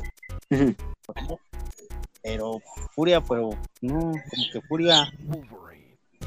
[2.23, 2.63] Pero
[2.95, 3.51] Furia, pero
[3.83, 5.13] no, como que Furia.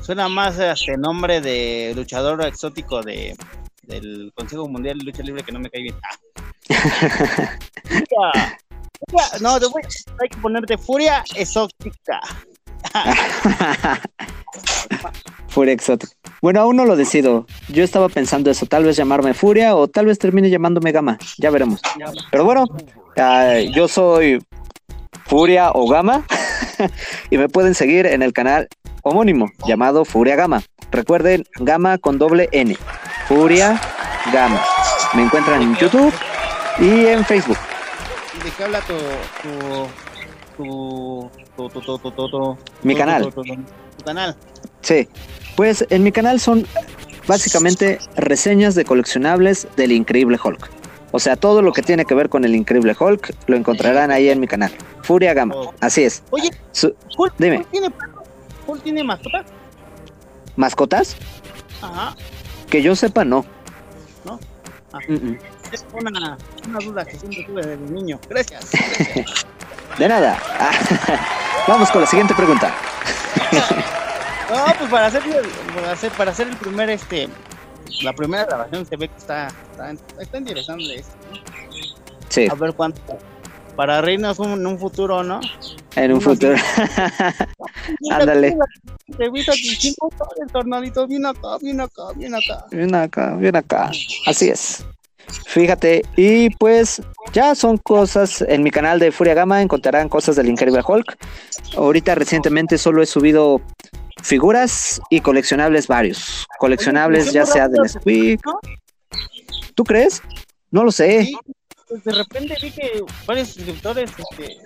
[0.01, 3.35] Suena más a este nombre de luchador exótico de
[3.87, 5.95] del Consejo Mundial de Lucha Libre que no me cae bien.
[8.21, 8.57] Ah.
[9.41, 9.65] No, te
[10.21, 12.19] hay que ponerte Furia Exótica.
[15.47, 16.13] Furia exótica.
[16.41, 17.45] Bueno, aún no lo decido.
[17.69, 21.17] Yo estaba pensando eso, tal vez llamarme Furia o tal vez termine llamándome Gama.
[21.37, 21.81] Ya veremos.
[22.31, 22.65] Pero bueno,
[23.17, 24.43] ah, yo soy
[25.25, 26.25] Furia o Gama
[27.29, 28.67] y me pueden seguir en el canal
[29.01, 30.61] homónimo llamado Furia Gama.
[30.91, 32.77] Recuerden, Gama con doble N.
[33.27, 33.81] Furia
[34.31, 34.61] Gama.
[35.13, 36.13] Me encuentran en YouTube
[36.79, 37.57] y en Facebook.
[38.43, 38.93] ¿De qué habla tu
[39.43, 39.87] tu
[40.57, 43.23] tu tu tu tu tu, tu- Mi tu- canal.
[43.23, 43.55] tu- tu- tu-
[43.97, 44.35] tu canal?
[44.81, 45.07] Sí.
[45.55, 46.65] Pues en mi canal son
[47.27, 50.69] básicamente reseñas de coleccionables del Increíble Hulk.
[51.11, 54.29] O sea, todo lo que tiene que ver con el Increíble Hulk lo encontrarán ahí
[54.29, 54.71] en mi canal.
[55.03, 55.55] Furia Gama.
[55.79, 56.21] Así es.
[56.29, 57.57] Oye, Su- Hulk, Dime.
[57.57, 57.89] Hulk tiene?
[58.67, 59.43] Hulk tiene mascota?
[60.55, 61.15] ¿Mascotas?
[61.81, 62.15] Ajá.
[62.69, 63.45] Que yo sepa, no.
[64.25, 64.39] ¿No?
[64.93, 64.99] Ah.
[65.07, 65.37] Mm, mm.
[65.71, 68.19] Es una, una duda que siempre tuve desde niño.
[68.29, 68.69] Gracias.
[69.97, 70.37] De nada.
[71.67, 72.73] Vamos con la siguiente pregunta.
[74.49, 75.21] No, pues para hacer,
[75.75, 77.27] para hacer, para hacer el primer, este,
[78.01, 81.37] la primera grabación se ve que está, está, está interesante esto, ¿no?
[82.29, 83.01] Sí, A ver cuánto,
[83.75, 85.41] para reírnos un- en un futuro, ¿no?
[85.97, 86.55] en un futuro.
[88.09, 88.57] Ándale.
[89.17, 90.09] Te viste tus cinco
[90.41, 92.65] el tornadito, viene acá, viene acá, viene acá.
[92.71, 93.91] Ven acá, ven acá.
[94.27, 94.85] Así es.
[95.45, 97.01] Fíjate, y pues
[97.33, 101.17] ya son cosas en mi canal de Furia Gama, encontrarán cosas del Increíble Hulk.
[101.75, 103.61] Ahorita recientemente solo he subido
[104.23, 106.45] figuras y coleccionables varios.
[106.59, 108.41] Coleccionables ya sea del Squeak.
[109.75, 110.21] ¿Tú crees?
[110.71, 111.25] No lo sé.
[111.25, 111.37] Sí,
[111.87, 114.57] pues de repente vi que varios suscriptores, este,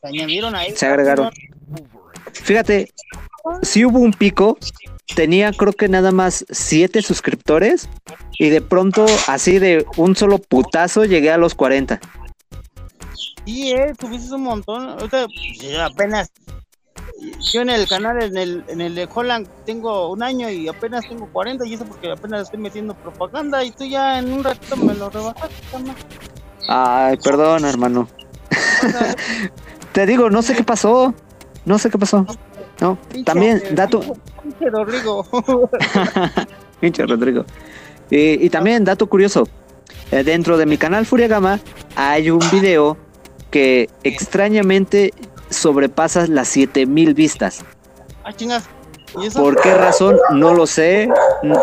[0.00, 0.74] se añadieron ahí.
[0.74, 1.30] Se agregaron.
[2.32, 2.90] Fíjate,
[3.62, 4.58] si hubo un pico,
[5.14, 7.88] tenía creo que nada más siete suscriptores
[8.38, 12.00] y de pronto así de un solo putazo llegué a los 40.
[13.44, 14.88] Sí, eh, tuviste un montón.
[14.88, 15.26] Ahorita,
[15.84, 16.30] apenas.
[17.52, 21.06] Yo en el canal, en el, en el de Holland, tengo un año y apenas
[21.06, 23.62] tengo 40, y eso porque apenas estoy metiendo propaganda.
[23.62, 25.96] Y tú ya en un ratito me lo rebajaste, carnal.
[26.68, 28.08] Ay, perdón, hermano.
[29.92, 31.14] Te digo, no sé qué pasó.
[31.66, 32.26] No sé qué pasó.
[32.80, 34.00] No, pinche- también, dato,
[34.42, 35.26] Pinche Rodrigo.
[36.80, 37.44] pinche Rodrigo.
[38.10, 39.46] Y, y también, dato curioso.
[40.10, 41.60] eh, dentro de mi canal Furia Gama
[41.94, 42.96] hay un video
[43.50, 45.12] que extrañamente
[45.50, 47.62] sobrepasa las 7000 vistas.
[48.24, 48.60] ah.
[49.34, 50.16] ¿Por qué razón?
[50.32, 51.08] No lo sé.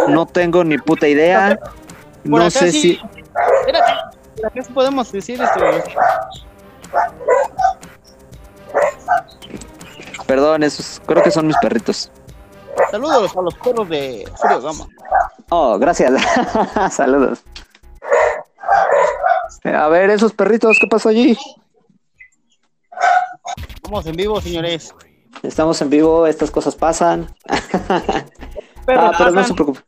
[0.10, 1.58] No tengo ni puta idea.
[2.30, 2.99] Por No sé sí- si.
[3.62, 3.93] Espérate,
[4.36, 5.60] por acá sí podemos decir este.
[10.27, 12.11] Perdón, esos creo que son mis perritos.
[12.91, 14.87] Saludos a los perros de Furio Gama.
[15.49, 16.13] Oh, gracias.
[16.91, 17.43] Saludos.
[19.63, 21.37] A ver, esos perritos, ¿qué pasó allí?
[23.83, 24.93] Vamos en vivo, señores.
[25.43, 27.33] Estamos en vivo, estas cosas pasan.
[28.85, 29.79] Perros ah, pero no se preocupe.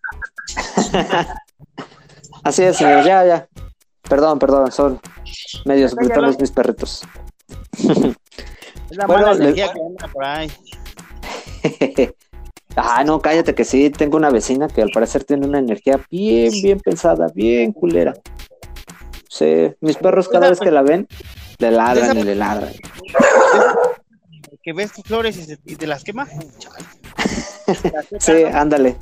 [2.43, 3.47] Así es, señor, ya, ya.
[4.09, 4.99] Perdón, perdón, son
[5.65, 7.03] medios brutales mis perritos.
[8.89, 10.51] Es la Bueno, mala le- energía que anda por ahí.
[12.75, 16.51] ah, no, cállate que sí, tengo una vecina que al parecer tiene una energía bien,
[16.61, 18.13] bien pensada, bien culera.
[19.29, 21.07] Sí, mis perros cada vez que la ven,
[21.59, 22.73] le ladran y le ladran.
[24.63, 26.27] Que ves tus flores y, se- y te las quema.
[28.19, 28.95] Sí, ándale.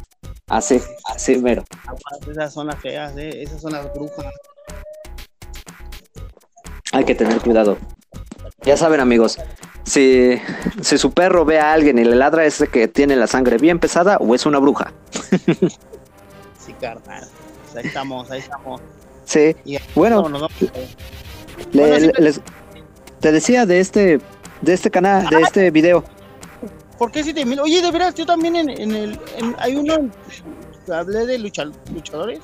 [0.47, 0.81] Así,
[1.13, 1.63] así, mero.
[2.29, 3.43] Esas son las feas, eh.
[3.43, 4.25] Esas son las brujas.
[6.91, 7.77] Hay que tener cuidado.
[8.63, 9.37] Ya saben, amigos,
[9.83, 10.39] si,
[10.81, 13.79] si su perro ve a alguien y le ladra, es que tiene la sangre bien
[13.79, 14.93] pesada o es una bruja.
[16.59, 17.23] Sí, carnal.
[17.63, 18.81] Pues ahí estamos, ahí estamos.
[19.23, 20.27] Sí, Y bueno,
[21.71, 22.41] le- sí, les-
[23.21, 24.19] te decía de este,
[24.61, 26.03] de este canal, de este video.
[26.97, 27.61] ¿Por qué 7000?
[27.61, 29.19] Oye, de veras, yo también en, en el.
[29.37, 29.93] en- hay uno.
[29.93, 30.11] en-
[30.93, 32.39] hablé de lucha- luchadores.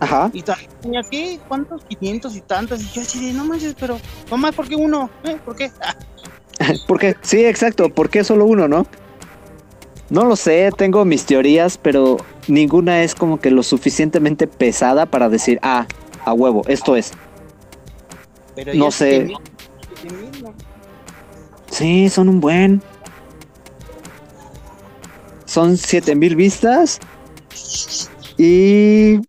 [0.00, 0.30] Ajá.
[0.32, 1.84] Y también aquí, ¿cuántos?
[1.84, 2.82] 500 y tantos.
[2.82, 3.98] Y yo así de, no manches, pero.
[4.30, 5.10] Nomás, ¿por qué uno?
[5.24, 5.38] ¿Eh?
[5.44, 5.70] ¿Por qué?
[6.86, 7.16] ¿Por qué?
[7.22, 7.88] Sí, exacto.
[7.88, 8.86] ¿Por qué solo uno, no?
[10.08, 15.28] No lo sé, tengo mis teorías, pero ninguna es como que lo suficientemente pesada para
[15.28, 15.86] decir, ah,
[16.24, 17.12] a huevo, esto es.
[18.54, 19.26] pero No sé.
[19.26, 19.38] 7000,
[20.02, 20.54] 7000, no.
[21.70, 22.82] Sí, son un buen.
[25.44, 27.00] Son 7000 vistas.
[28.38, 29.20] Y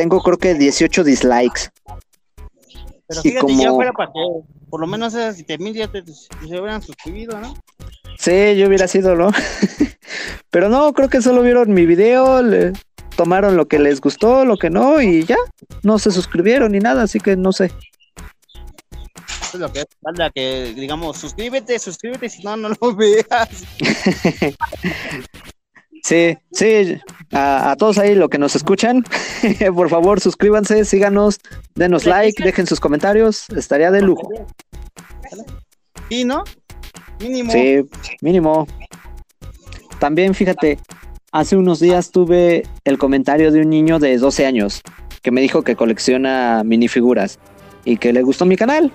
[0.00, 1.68] tengo creo que 18 dislikes.
[3.06, 4.20] Pero Y fíjate, ya como- fuera para que
[4.70, 7.54] por lo menos esas 7000 ya te, se hubieran suscribido, ¿no?
[8.18, 9.30] Sí, yo hubiera sido, ¿no?
[10.50, 12.72] Pero no, creo que solo vieron mi video, le
[13.14, 15.36] tomaron lo que les gustó, lo que no, y ya.
[15.82, 17.66] No se suscribieron ni nada, así que no sé.
[19.42, 23.48] Eso es lo que falta, que digamos, suscríbete, suscríbete, si no, no lo veas.
[26.02, 26.98] Sí, sí,
[27.32, 29.04] a, a todos ahí lo que nos escuchan,
[29.74, 31.38] por favor suscríbanse, síganos,
[31.74, 34.28] denos like, dejen sus comentarios, estaría de lujo.
[36.08, 36.44] Sí, ¿no?
[37.20, 37.52] Mínimo.
[37.52, 37.82] Sí,
[38.22, 38.66] mínimo.
[39.98, 40.78] también fíjate,
[41.32, 44.82] hace unos días tuve el comentario de un niño de 12 años
[45.22, 47.38] que me dijo que colecciona minifiguras
[47.84, 48.90] y que le gustó mi canal.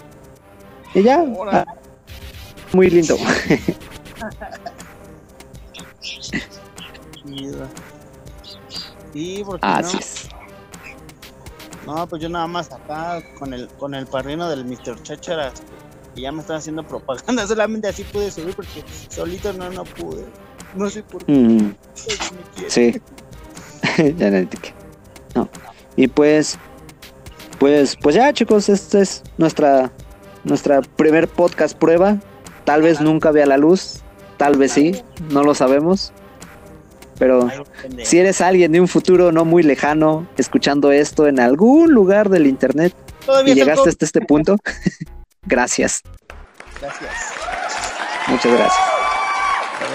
[0.93, 1.23] Y ya.
[1.51, 1.65] Ah,
[2.73, 3.17] muy lindo.
[9.13, 10.29] Sí, porque Así no, es.
[11.85, 15.01] no, pues yo nada más acá con el con el padrino del Mr.
[15.03, 15.53] Chácharas
[16.15, 20.25] y ya me están haciendo propaganda, solamente así pude subir porque solito no no pude.
[20.75, 21.75] No sé por qué Mm,
[22.67, 23.01] sí.
[24.17, 24.47] ya no.
[25.35, 25.49] No.
[25.95, 26.57] Y pues,
[27.59, 29.91] pues, pues ya, chicos, este es nuestra,
[30.43, 32.17] nuestra primer podcast prueba.
[32.65, 34.01] Tal vez nunca vea la luz,
[34.37, 36.11] tal vez sí, no lo sabemos.
[37.17, 37.49] Pero
[38.03, 42.45] si eres alguien de un futuro no muy lejano, escuchando esto en algún lugar del
[42.45, 42.93] internet
[43.25, 44.57] Todavía y llegaste hasta este punto,
[45.43, 46.01] gracias,
[46.81, 47.11] Gracias.
[48.27, 48.85] muchas gracias.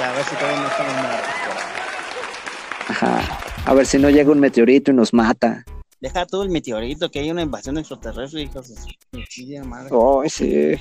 [0.02, 1.30] A ver si todavía no estamos muertos.
[2.88, 3.38] Ajá.
[3.66, 5.64] A ver si no llega un meteorito y nos mata.
[6.00, 8.68] Deja todo el meteorito, que hay una invasión extraterrestre, hijos
[9.12, 9.90] de madre.
[10.22, 10.76] Ay, sí.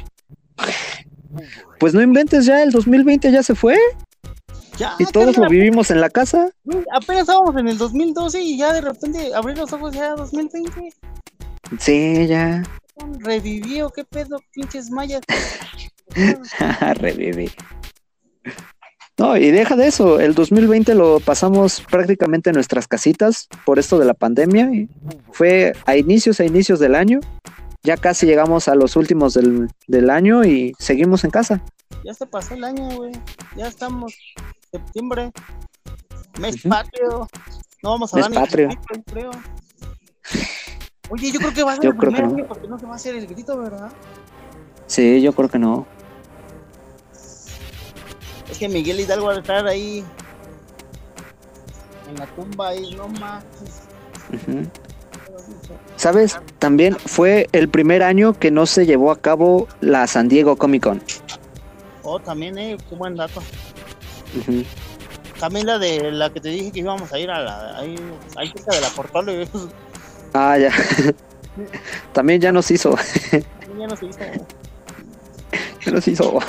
[1.80, 3.78] Pues no inventes ya, el 2020 ya se fue
[4.80, 6.52] Ya, y todos lo vivimos en la casa.
[6.94, 10.94] apenas estábamos en el 2012 y ya de repente abrí los ojos ya 2020.
[11.78, 12.63] Sí, ya.
[13.20, 15.22] Revivió, qué pedo, pinches mayas.
[16.96, 17.52] Reviví.
[19.18, 24.00] No, y deja de eso, el 2020 lo pasamos prácticamente en nuestras casitas por esto
[24.00, 24.72] de la pandemia.
[24.74, 24.88] Y
[25.34, 27.20] fue a inicios, a inicios del año.
[27.84, 31.62] Ya casi llegamos a los últimos del, del año y seguimos en casa.
[32.04, 33.12] Ya se pasó el año, güey.
[33.56, 34.14] Ya estamos
[34.72, 35.32] septiembre.
[36.40, 37.28] Mes patrio.
[37.84, 38.68] No vamos a Mes dar ni patrio.
[38.70, 39.32] grito, creo.
[41.10, 42.38] Oye, yo creo que va a ser Yo el creo que primer no.
[42.38, 43.92] año porque no se va a hacer el grito, ¿verdad?
[44.88, 45.86] Sí, yo creo que no.
[48.50, 50.04] Es que Miguel Hidalgo va a estar ahí
[52.10, 53.44] en la tumba ahí, no más.
[55.96, 56.40] ¿Sabes?
[56.60, 60.84] También fue el primer año que no se llevó a cabo la San Diego Comic
[60.84, 61.02] Con.
[62.04, 63.42] Oh, también, eh, qué buen dato.
[65.40, 67.96] También la de la que te dije que íbamos a ir a la, ahí,
[68.36, 69.70] ahí cerca de la portal, y eso
[70.34, 70.72] Ah, ya.
[72.14, 72.96] También ya nos hizo.
[73.78, 74.20] ya no se hizo.
[75.86, 76.40] Ya nos hizo.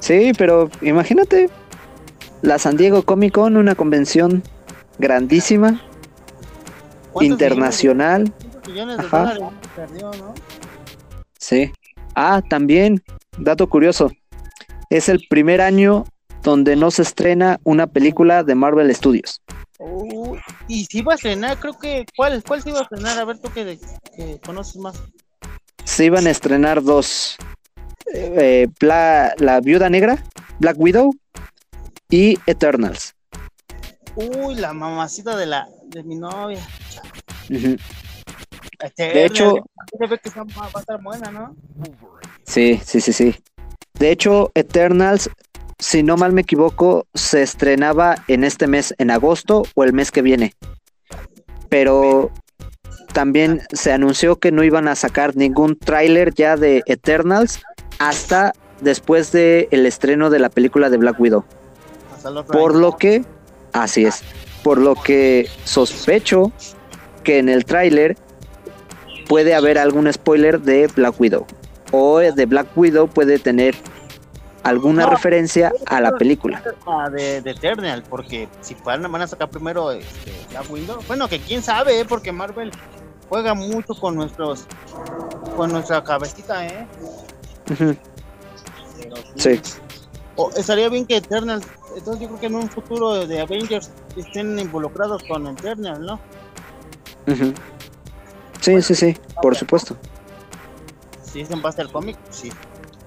[0.00, 1.50] Sí, pero imagínate.
[2.40, 4.42] La San Diego Comic Con, una convención
[4.98, 5.82] grandísima,
[7.12, 8.32] ¿Cuántos internacional.
[8.66, 9.18] millones de Ajá.
[9.18, 9.42] dólares
[9.76, 10.34] perdió, ¿no?
[11.38, 11.70] Sí.
[12.14, 13.02] Ah, también,
[13.38, 14.10] dato curioso.
[14.90, 16.04] Es el primer año
[16.42, 19.40] donde no se estrena una película de Marvel Studios.
[19.78, 22.04] Uh, y si iba a estrenar, creo que.
[22.16, 23.18] ¿Cuál, cuál se iba a estrenar?
[23.18, 23.78] A ver, tú que,
[24.16, 25.00] que conoces más.
[25.84, 27.36] Se iban a estrenar dos.
[28.14, 30.22] eh, Bla- la Viuda Negra,
[30.58, 31.14] Black Widow
[32.10, 33.14] y Eternals.
[34.16, 36.66] Uy, la mamacita de la de mi novia.
[38.80, 39.54] Este, De hecho-
[39.98, 41.56] se ve que va a estar buena, ¿no?
[42.48, 43.36] Sí, sí, sí, sí.
[43.98, 45.28] De hecho, Eternals,
[45.78, 50.10] si no mal me equivoco, se estrenaba en este mes, en agosto o el mes
[50.10, 50.54] que viene.
[51.68, 52.30] Pero
[53.12, 57.60] también se anunció que no iban a sacar ningún tráiler ya de Eternals
[57.98, 61.44] hasta después del el estreno de la película de Black Widow.
[62.50, 63.24] Por lo que,
[63.72, 64.22] así es,
[64.62, 66.50] por lo que sospecho
[67.24, 68.16] que en el tráiler
[69.28, 71.46] puede haber algún spoiler de Black Widow.
[71.92, 73.74] O de Black Widow puede tener
[74.62, 75.10] alguna No.
[75.10, 76.62] referencia a la película.
[77.12, 80.98] De, de Eternal, porque si van, van a sacar primero este, Black Widow.
[81.06, 82.04] Bueno, que quién sabe, ¿eh?
[82.04, 82.70] porque Marvel
[83.28, 84.66] juega mucho con nuestros
[85.56, 86.86] con nuestra cabecita, ¿eh?
[87.66, 87.96] Pero
[89.36, 89.60] Sí.
[90.36, 91.60] O estaría bien que Eternal,
[91.96, 96.20] entonces yo creo que en un futuro de Avengers estén involucrados con Eternal, ¿no?
[97.26, 97.52] ujú.
[98.60, 99.96] Sí, sí, sí, por supuesto.
[101.32, 102.50] Si es en base al cómic, sí.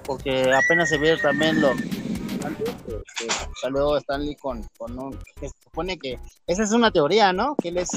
[0.04, 5.48] Porque apenas se ve también lo antes que, que salió Stanley con, con un que
[5.48, 7.54] se supone que esa es una teoría, ¿no?
[7.56, 7.90] Que él es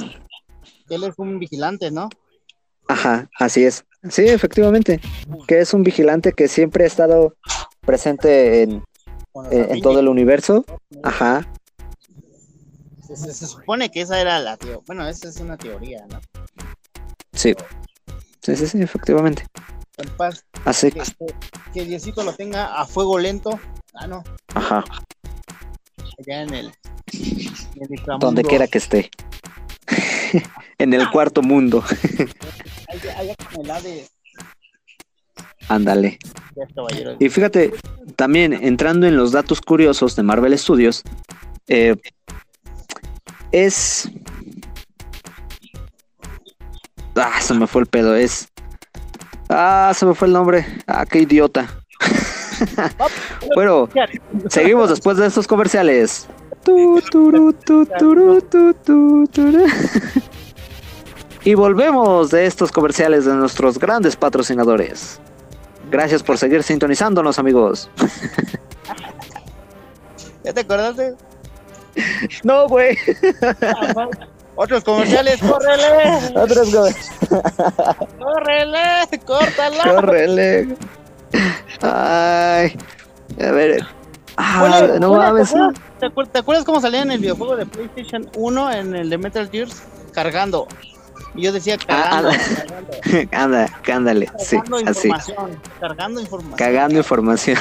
[0.88, 2.10] que él es un vigilante, ¿no?
[2.88, 3.84] Ajá, así es.
[4.10, 5.00] Sí, efectivamente.
[5.48, 7.36] Que es un vigilante que siempre ha estado
[7.82, 8.84] presente en,
[9.34, 10.64] los en- todo el universo.
[11.02, 11.48] Ajá,
[13.08, 14.82] se, se- se supone que esa era la teoría.
[14.86, 16.20] Bueno, esa es una teoría, ¿no?
[17.34, 17.56] sí.
[18.42, 19.44] Sí, sí, sí, efectivamente.
[19.98, 21.02] En paz, Así que,
[21.74, 23.60] que, Diosito lo tenga a fuego lento.
[23.94, 24.24] Ah, no,
[24.54, 24.84] Ajá,
[26.20, 26.72] allá en el,
[27.14, 29.10] en el donde quiera que esté.
[30.78, 31.84] en el cuarto mundo.
[32.88, 34.12] Allá, allá con el Hades.
[35.68, 36.20] Ándale.
[36.74, 37.18] Caballero.
[37.20, 37.74] Y fíjate,
[38.16, 41.04] también entrando en los datos curiosos de Marvel Studios,
[41.68, 41.96] eh,
[43.52, 44.10] es...
[47.16, 48.48] Ah, se me fue el pedo, es...
[49.50, 50.66] Ah, se me fue el nombre.
[50.88, 51.68] Ah, qué idiota.
[53.56, 53.90] bueno,
[54.50, 56.28] seguimos después de estos comerciales.
[61.44, 65.20] Y volvemos de estos comerciales de nuestros grandes patrocinadores.
[65.92, 67.90] Gracias por seguir sintonizándonos, amigos.
[70.44, 71.14] ¿Ya te acordaste?
[72.44, 72.98] No, güey.
[74.56, 77.12] Otros comerciales, córrele, Otros comerciales.
[78.20, 79.84] córrele, córtala.
[79.84, 80.76] Córrele.
[81.82, 82.78] Ay.
[83.42, 83.86] A ver.
[84.38, 85.52] Ah, no mames.
[85.52, 88.96] ¿te, acuerdas, te acuer- te acuerdas cómo salía en el videojuego de PlayStation 1 en
[88.96, 89.84] el de Metal Gears?
[90.14, 90.68] Cargando.
[91.36, 93.28] Y yo decía Ah, cargando, ah, cargando,
[93.58, 94.32] Anda, ándale.
[94.40, 95.10] Sí, cargando así.
[95.82, 96.58] cargando información.
[96.58, 97.58] Cagando información.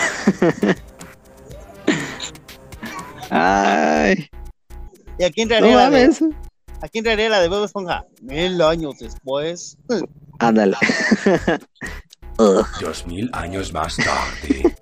[3.30, 4.28] Ay.
[5.18, 6.34] Y aquí No entraría la de.
[6.84, 8.04] Aquí entraría la de Bob Esponja.
[8.22, 9.76] Mil años después.
[10.38, 10.76] Ándale.
[12.38, 14.76] Dos mil años más tarde.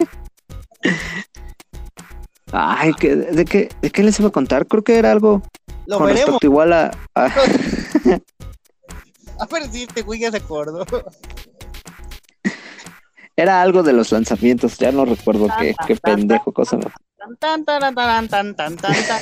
[2.52, 4.66] Ay, ¿qué- de, qué, ¿de qué les iba a contar?
[4.66, 5.42] Creo que era algo
[5.86, 6.26] Lo con veremos.
[6.26, 6.90] respecto igual a...
[7.14, 7.26] a-
[9.38, 10.84] A ver si este güey ya se acordó.
[13.36, 16.76] era algo de los lanzamientos, ya no recuerdo qué, qué pendejo cosa.
[16.76, 16.84] me-
[17.38, 19.20] Tan, tan, tan, tan, tan, tan, tan, tan.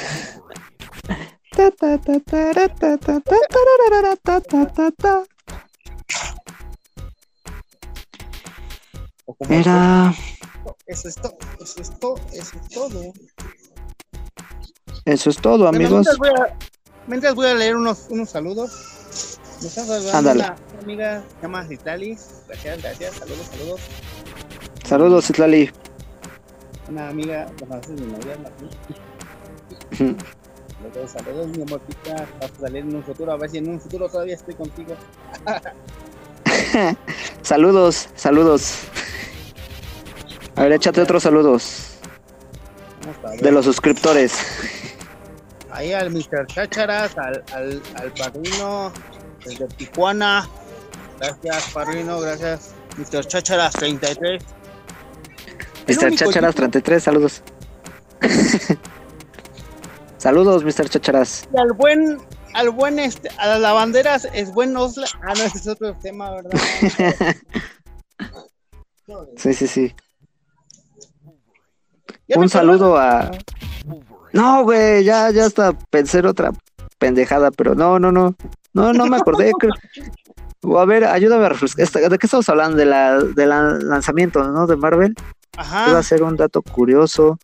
[9.48, 10.14] Era...
[10.86, 13.12] Eso es todo, eso es todo, eso es todo.
[15.04, 15.92] Eso es todo, amigos.
[15.92, 16.56] Mientras voy a,
[17.06, 18.98] mientras voy a leer unos, unos saludos.
[19.61, 22.18] Me está saludando una amiga se llama Citlali.
[22.48, 23.14] Gracias, gracias.
[23.14, 23.80] Saludos, saludos.
[24.84, 25.70] Saludos, Citlali.
[26.88, 30.16] Una amiga, bueno, es mi novia, Martín.
[30.81, 32.14] Saludos, saludos, mi amorcita.
[32.41, 34.95] Vas a salir en un futuro, a ver si en un futuro todavía estoy contigo.
[37.43, 38.78] Saludos, saludos.
[40.57, 41.99] A ver, échate otros saludos
[43.41, 44.35] de los suscriptores.
[45.70, 46.47] Ahí al Mr.
[46.47, 48.93] Chácharas, al, al, al padrino
[49.45, 50.49] desde Tijuana.
[51.18, 52.70] Gracias, padrino, gracias.
[52.97, 53.26] Mr.
[53.26, 54.43] Chácharas 33.
[55.87, 56.11] El Mr.
[56.11, 57.43] tipo- 33, saludos.
[60.20, 60.88] saludos, Mr.
[60.88, 61.48] Chacharas.
[61.52, 62.18] Y al buen,
[62.54, 65.06] al buen, este, a las lavanderas es buen Osla.
[65.22, 66.50] Ah, no, ese es otro tema, ¿verdad?
[69.36, 69.94] Sí, sí, sí.
[72.28, 73.30] Un saludo a.
[74.32, 76.52] No, güey, ya, ya hasta pensé en otra
[76.98, 78.36] pendejada, pero no, no, no.
[78.72, 79.50] No, no me acordé.
[79.58, 79.72] creo-
[80.62, 82.08] O a ver, ayúdame a refrescar.
[82.08, 82.76] ¿De qué estamos hablando?
[82.76, 84.68] De la, de la lanzamiento, ¿no?
[84.68, 85.14] De Marvel.
[85.54, 86.02] Iba a Ajá.
[86.04, 87.36] ser un dato curioso.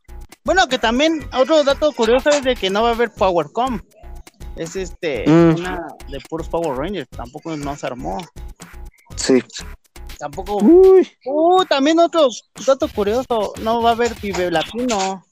[0.46, 3.80] Bueno, que también otro dato curioso es de que no va a haber PowerCom.
[4.54, 5.56] Es este, Mm.
[5.56, 7.08] una de puros Power Rangers.
[7.10, 8.16] Tampoco no se armó.
[9.16, 9.42] Sí.
[10.20, 10.58] Tampoco.
[10.58, 11.06] Uy.
[11.26, 12.28] Uh, también otro
[12.64, 13.54] dato curioso.
[13.60, 15.24] No va a haber Vive Latino.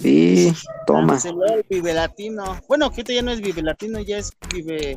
[0.00, 0.50] Y
[0.86, 1.12] toma.
[1.12, 2.60] Canceló el Vive Latino.
[2.66, 4.96] Bueno, que ya no es Vive Latino, ya es Vive.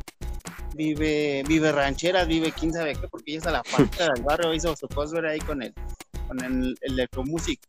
[0.74, 4.74] Vive, vive rancheras, vive quién sabe qué, porque ya está la falta del barrio, hizo
[4.76, 5.74] su cosplay ahí con el,
[6.28, 7.60] con el Electromusic.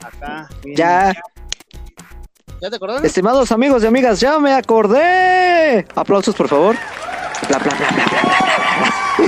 [0.00, 0.48] Acá.
[0.62, 0.76] bien.
[0.76, 1.12] Ya,
[2.60, 3.04] ¿Ya te acordás?
[3.04, 5.86] estimados amigos y amigas, ya me acordé.
[5.94, 6.76] Aplausos, por favor.
[7.48, 8.20] Bla, bla, bla, bla, bla,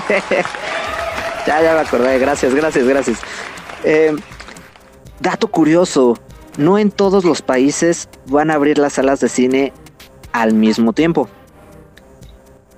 [0.08, 0.46] bla, bla.
[1.46, 2.18] ya, ya me acordé.
[2.18, 3.18] Gracias, gracias, gracias.
[3.82, 4.14] Eh,
[5.20, 6.18] dato curioso.
[6.56, 9.72] No en todos los países van a abrir las salas de cine
[10.32, 11.28] al mismo tiempo.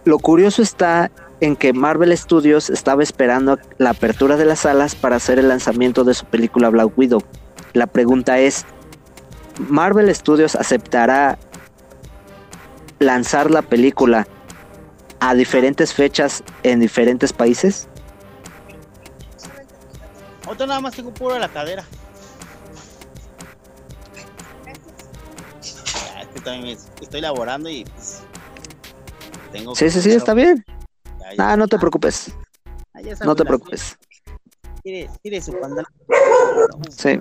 [0.05, 1.11] Lo curioso está
[1.41, 6.05] en que Marvel Studios estaba esperando la apertura de las salas para hacer el lanzamiento
[6.05, 7.23] de su película Black Widow.
[7.77, 8.65] La pregunta es,
[9.69, 11.39] ¿Marvel Studios aceptará
[13.01, 14.27] lanzar la película
[15.21, 17.87] a diferentes fechas en diferentes países?
[20.47, 21.85] Otro nada más tengo puro de la cadera.
[24.65, 28.23] Ya, es que también me- estoy laborando y pues,
[29.53, 30.65] tengo Sí, sí, sí, está bien.
[31.21, 31.51] Ya, ya.
[31.53, 32.33] Ah, no te preocupes,
[32.95, 33.99] Ah, no te preocupes.
[34.83, 35.85] Tire, tire su pantalón.
[36.89, 37.21] Sí.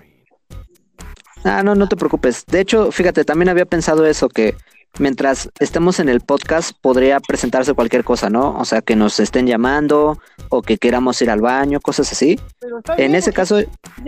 [1.45, 2.43] Ah, no, no te preocupes.
[2.47, 4.55] De hecho, fíjate, también había pensado eso, que
[4.97, 8.57] mientras estemos en el podcast podría presentarse cualquier cosa, ¿no?
[8.57, 10.19] O sea, que nos estén llamando
[10.49, 12.39] o que queramos ir al baño, cosas así.
[12.59, 13.67] Pero está En bien, ese caso, sí,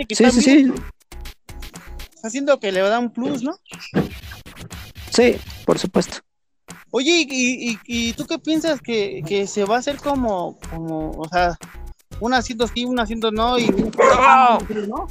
[0.10, 0.74] sí, sí,
[2.16, 3.56] Está haciendo que le da un plus, ¿no?
[5.12, 6.18] sí, por supuesto.
[6.90, 11.12] Oye, ¿y, y, y tú qué piensas que, que se va a hacer como, como,
[11.12, 11.56] o sea,
[12.20, 15.08] un asiento sí, un asiento no, y ¿no?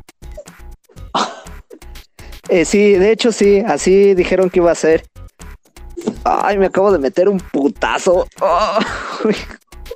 [2.49, 5.05] Eh, sí, de hecho sí, así dijeron que iba a ser.
[6.25, 8.27] Ay, me acabo de meter un putazo.
[8.41, 8.79] Ah,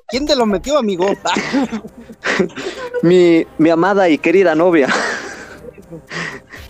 [0.08, 1.06] ¿Quién te lo metió, amigo?
[3.02, 4.88] mi, mi amada y querida novia.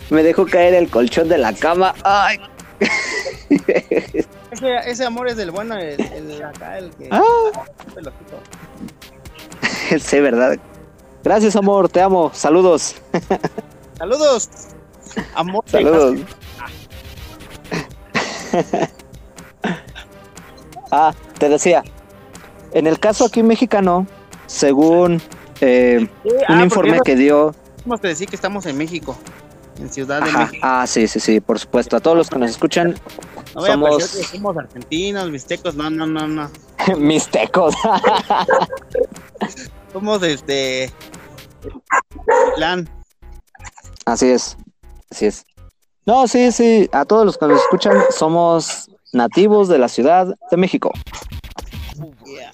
[0.09, 1.95] me dejó caer el colchón de la cama.
[2.03, 2.39] Ay.
[3.49, 7.09] ese, ese amor es del bueno, el, el acá, el que.
[7.11, 7.21] Ah.
[9.99, 10.59] sí, ¿verdad?
[11.23, 12.31] Gracias, amor, te amo.
[12.33, 12.95] Saludos.
[13.97, 14.49] Saludos.
[15.35, 15.63] Amor.
[15.67, 16.19] Saludos.
[20.91, 21.83] ah, te decía,
[22.73, 24.07] en el caso aquí mexicano,
[24.47, 25.21] según
[25.61, 27.55] eh, Sí, un ah, porque informe que dio...
[27.77, 29.17] Tenemos que decir que estamos en México,
[29.79, 30.59] en Ciudad de Ajá, México.
[30.67, 31.95] ah, sí, sí, sí, por supuesto.
[31.97, 32.95] A todos los que nos escuchan,
[33.55, 36.49] No a somos- que somos argentinos, mixtecos, no, no, no, no.
[36.97, 37.75] mixtecos.
[39.93, 40.89] Somos este.
[42.55, 42.87] Plan.
[44.05, 44.55] así es,
[45.11, 45.45] así es.
[46.05, 50.57] No, sí, sí, a todos los que nos escuchan, somos nativos de la Ciudad de
[50.57, 50.91] México.
[52.25, 52.51] Yeah.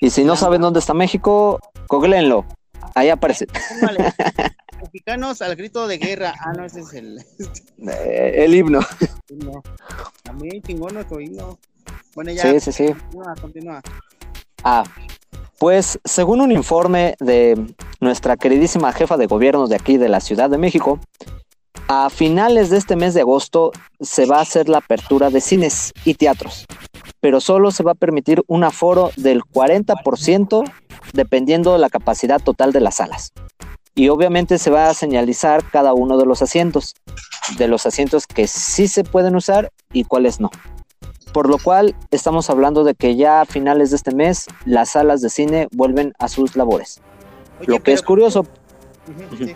[0.00, 1.58] Y si no saben dónde está México,
[1.88, 2.44] googleenlo.
[2.94, 3.46] Ahí aparece.
[4.82, 6.34] Mexicanos al grito de guerra.
[6.40, 7.24] Ah, no, ese es el.
[7.78, 8.80] Eh, el himno.
[10.22, 11.58] También chingón nuestro himno.
[12.14, 12.42] Bueno, ya.
[12.42, 12.86] Sí, sí, sí.
[12.88, 13.82] Continúa, continúa.
[14.64, 14.84] Ah,
[15.58, 20.50] pues según un informe de nuestra queridísima jefa de gobierno de aquí de la Ciudad
[20.50, 20.98] de México,
[21.92, 23.70] a finales de este mes de agosto
[24.00, 26.64] se va a hacer la apertura de cines y teatros,
[27.20, 30.64] pero solo se va a permitir un aforo del 40%
[31.12, 33.32] dependiendo de la capacidad total de las salas.
[33.94, 36.94] Y obviamente se va a señalizar cada uno de los asientos,
[37.58, 40.50] de los asientos que sí se pueden usar y cuáles no.
[41.34, 45.20] Por lo cual estamos hablando de que ya a finales de este mes las salas
[45.20, 47.02] de cine vuelven a sus labores.
[47.60, 48.46] Oye, Lo que es curioso,
[49.36, 49.54] sí.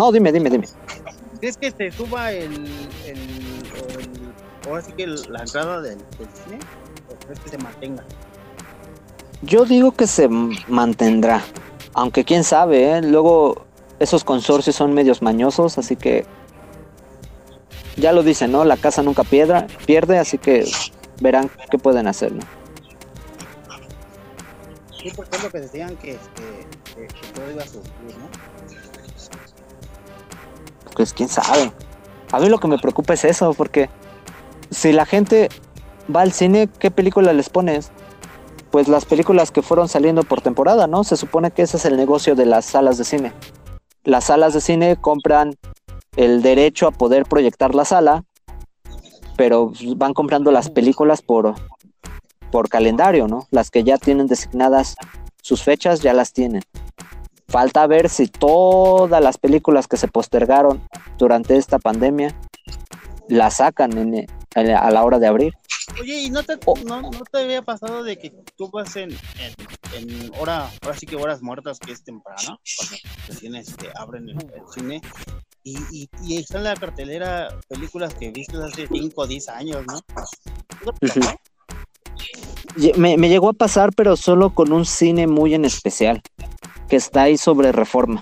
[0.00, 0.66] No, dime, dime, dime.
[1.40, 2.54] ¿Crees que se suba el,
[3.06, 4.32] el, el-
[4.66, 6.58] ahora sí que el- la entrada del, del cine?
[7.10, 8.02] ¿O crees que se mantenga?
[9.42, 11.42] Yo digo que se mantendrá,
[11.92, 13.02] aunque quién sabe, ¿eh?
[13.02, 13.66] luego
[13.98, 16.24] esos consorcios son medios mañosos, así que
[17.96, 18.64] ya lo dicen, ¿no?
[18.64, 20.64] La casa nunca piedra, pierde, así que
[21.20, 22.40] verán qué pueden hacer, ¿no?
[24.98, 28.49] Sí, porque es lo que decían que, este, que todo iba a subir, ¿no?
[30.94, 31.72] Pues quién sabe.
[32.32, 33.90] A mí lo que me preocupa es eso, porque
[34.70, 35.48] si la gente
[36.14, 37.90] va al cine, ¿qué película les pones?
[38.70, 41.02] Pues las películas que fueron saliendo por temporada, ¿no?
[41.02, 43.32] Se supone que ese es el negocio de las salas de cine.
[44.04, 45.56] Las salas de cine compran
[46.16, 48.24] el derecho a poder proyectar la sala,
[49.36, 51.54] pero van comprando las películas por,
[52.50, 53.46] por calendario, ¿no?
[53.50, 54.96] Las que ya tienen designadas
[55.42, 56.62] sus fechas, ya las tienen.
[57.50, 60.80] Falta ver si todas las películas que se postergaron
[61.18, 62.34] durante esta pandemia
[63.28, 64.14] las sacan en-
[64.54, 65.52] en- a la hora de abrir.
[66.00, 66.76] Oye, ¿y no te, Oh.
[66.86, 69.10] no, no te había pasado de que tú vas en,
[69.96, 72.96] en, hora, ahora sí que horas muertas, que es temprano, cuando
[73.26, 75.00] recién este, abren el, el cine,
[75.64, 79.84] y, y, y está en la cartelera películas que viste hace 5 o 10 años,
[79.86, 79.98] ¿no?
[82.96, 86.22] Me llegó a pasar, pero solo con un cine muy en especial,
[86.90, 88.20] que está ahí sobre reforma.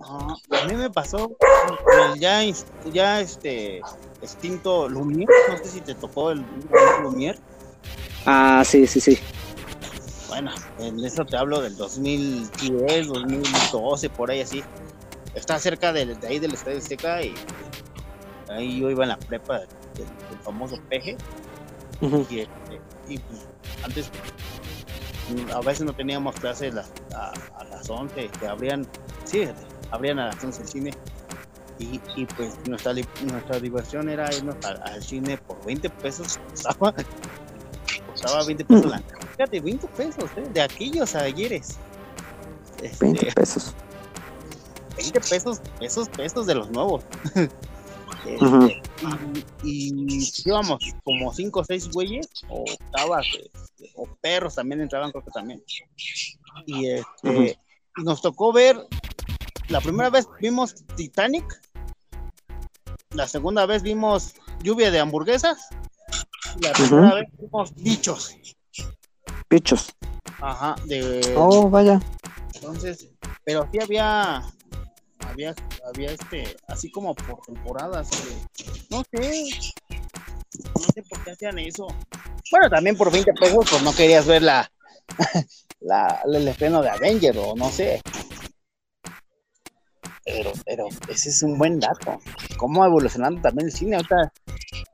[0.00, 1.36] Ah, a mí me pasó
[2.12, 2.40] el ya,
[2.92, 3.82] ya este
[4.22, 6.42] extinto Lumière, no sé si te tocó el
[7.02, 7.38] Lumière.
[8.24, 9.18] Ah, sí, sí, sí.
[10.28, 14.62] Bueno, en eso te hablo del 2010, 2012, por ahí así.
[15.34, 17.34] Está cerca del- de, ahí del Estadio Azteca y
[18.48, 21.16] ahí yo iba en la prepa del, del famoso peje.
[22.00, 22.24] Ujú.
[22.30, 23.46] Y, este, y, pues,
[23.82, 24.10] antes
[25.54, 28.86] a veces no teníamos clases las- a, a las 11, que abrían,
[29.24, 29.48] sí,
[29.90, 30.90] abrían a las 11 el cine.
[31.78, 36.38] Y, y, pues nuestra, nuestra diversión era irnos al, al cine por 20 pesos.
[36.50, 36.94] Costaba,
[38.12, 39.02] costaba 20 pesos la
[39.36, 40.48] Fíjate, 20 pesos, ¿eh?
[40.52, 41.76] de aquellos ayeres.
[42.82, 43.74] Este, 20 pesos.
[44.96, 47.04] 20 pesos, pesos, pesos de los nuevos.
[48.26, 48.66] Este, Ujú.
[49.62, 52.64] y, y íbamos como 5 o 6 güeyes, o
[53.06, 53.77] o
[54.20, 55.62] perros también entraban, creo que también.
[56.66, 57.58] Y este,
[57.96, 58.76] y nos tocó ver,
[59.68, 61.44] la primera vez vimos Titanic,
[63.10, 65.68] la segunda vez vimos Lluvia de Hamburguesas,
[66.56, 67.14] y la Ujú.
[67.14, 68.36] vez vimos Bichos.
[69.48, 69.94] Pichos.
[70.40, 72.00] Ajá, de, Oh, vaya.
[72.54, 73.08] Entonces,
[73.44, 74.42] pero sí había,
[75.20, 75.54] había,
[75.86, 79.44] había este, así como por temporadas, que, no sé,
[80.58, 81.86] no sé por qué hacían eso.
[82.50, 84.70] Bueno, también por 20 pesos, pues no querías ver la,
[85.80, 88.00] la, el estreno de Avenger o no sé.
[90.24, 92.18] Pero, pero ese es un buen dato.
[92.58, 93.96] Cómo ha evolucionando también el cine.
[93.96, 94.32] Ahorita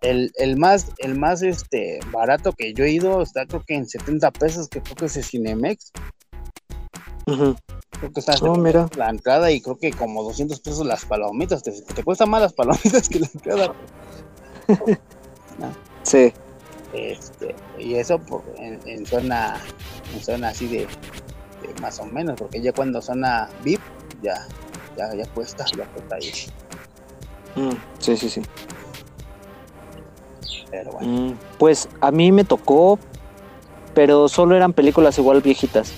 [0.00, 3.88] el, el más, el más este barato que yo he ido está creo que en
[3.88, 5.90] 70 pesos, que creo que es el Cinemex.
[7.26, 7.56] Ujú.
[7.98, 8.88] Creo que está Oh, mira.
[8.96, 11.62] la entrada y creo que como 200 pesos las palomitas.
[11.64, 13.74] Te, te cuesta más las palomitas que la entrada.
[16.02, 16.32] Sí.
[16.92, 19.56] Este, y eso por, en, en zona,
[20.14, 23.80] en zona así de, de más o menos, porque ya cuando zona VIP,
[24.22, 24.46] ya,
[24.96, 26.30] ya, ya cuesta, ya cuesta ahí.
[27.56, 28.42] Mm, sí, sí, sí.
[30.70, 32.98] Pero bueno, Mm, Pues a mí me tocó,
[33.94, 35.92] pero solo eran películas igual viejitas.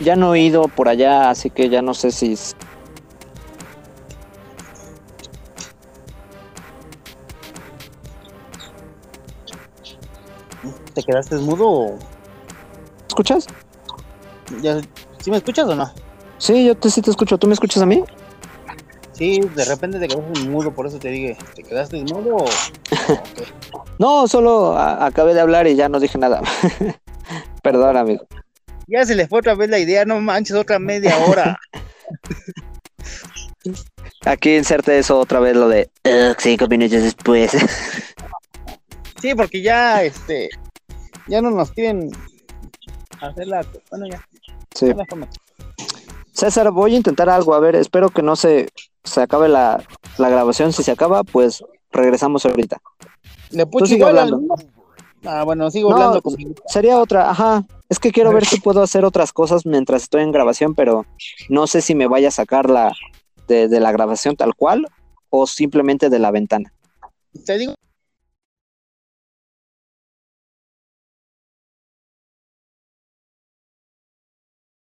[0.00, 2.36] Ya no he ido por allá, así que ya no sé si...
[11.10, 11.98] quedaste mudo o
[13.08, 13.46] ¿Escuchas?
[14.62, 14.80] ya,
[15.20, 15.90] ¿sí me escuchas o no?
[16.38, 17.36] Sí, yo te, sí te escucho.
[17.38, 18.02] ¿Tú me escuchas a mí?
[19.12, 22.44] Sí, de repente te quedaste mudo, por eso te dije, ¿te quedaste mudo o?
[23.98, 26.40] No, solo a- acabé de hablar y ya no dije nada.
[27.62, 28.24] Perdón, amigo.
[28.86, 31.58] Ya se le fue otra vez la idea, no manches, otra media hora.
[34.24, 37.52] Aquí inserte eso otra vez, lo de "Ugh, cinco minutos después.
[39.20, 40.48] Sí, porque ya, este,
[41.30, 42.10] ya no nos quieren
[43.20, 44.22] hacer la, bueno, ya,
[44.74, 44.86] Sí.
[46.32, 47.54] César, voy a intentar algo.
[47.54, 48.68] A ver, espero que no se,
[49.04, 49.82] se acabe la,
[50.18, 50.72] la grabación.
[50.72, 52.78] Si se acaba, pues regresamos ahorita.
[53.50, 54.54] Le sigue igual al- hablando.
[55.24, 56.34] Ah, bueno, sigo No, hablando con
[56.66, 57.64] Sería otra, ajá.
[57.88, 61.04] Es que quiero ver si puedo hacer otras cosas mientras estoy en grabación, pero
[61.48, 62.92] no sé si me vaya a sacar la
[63.48, 64.86] de, de la grabación tal cual
[65.28, 66.72] o simplemente de la ventana.
[67.44, 67.74] Te digo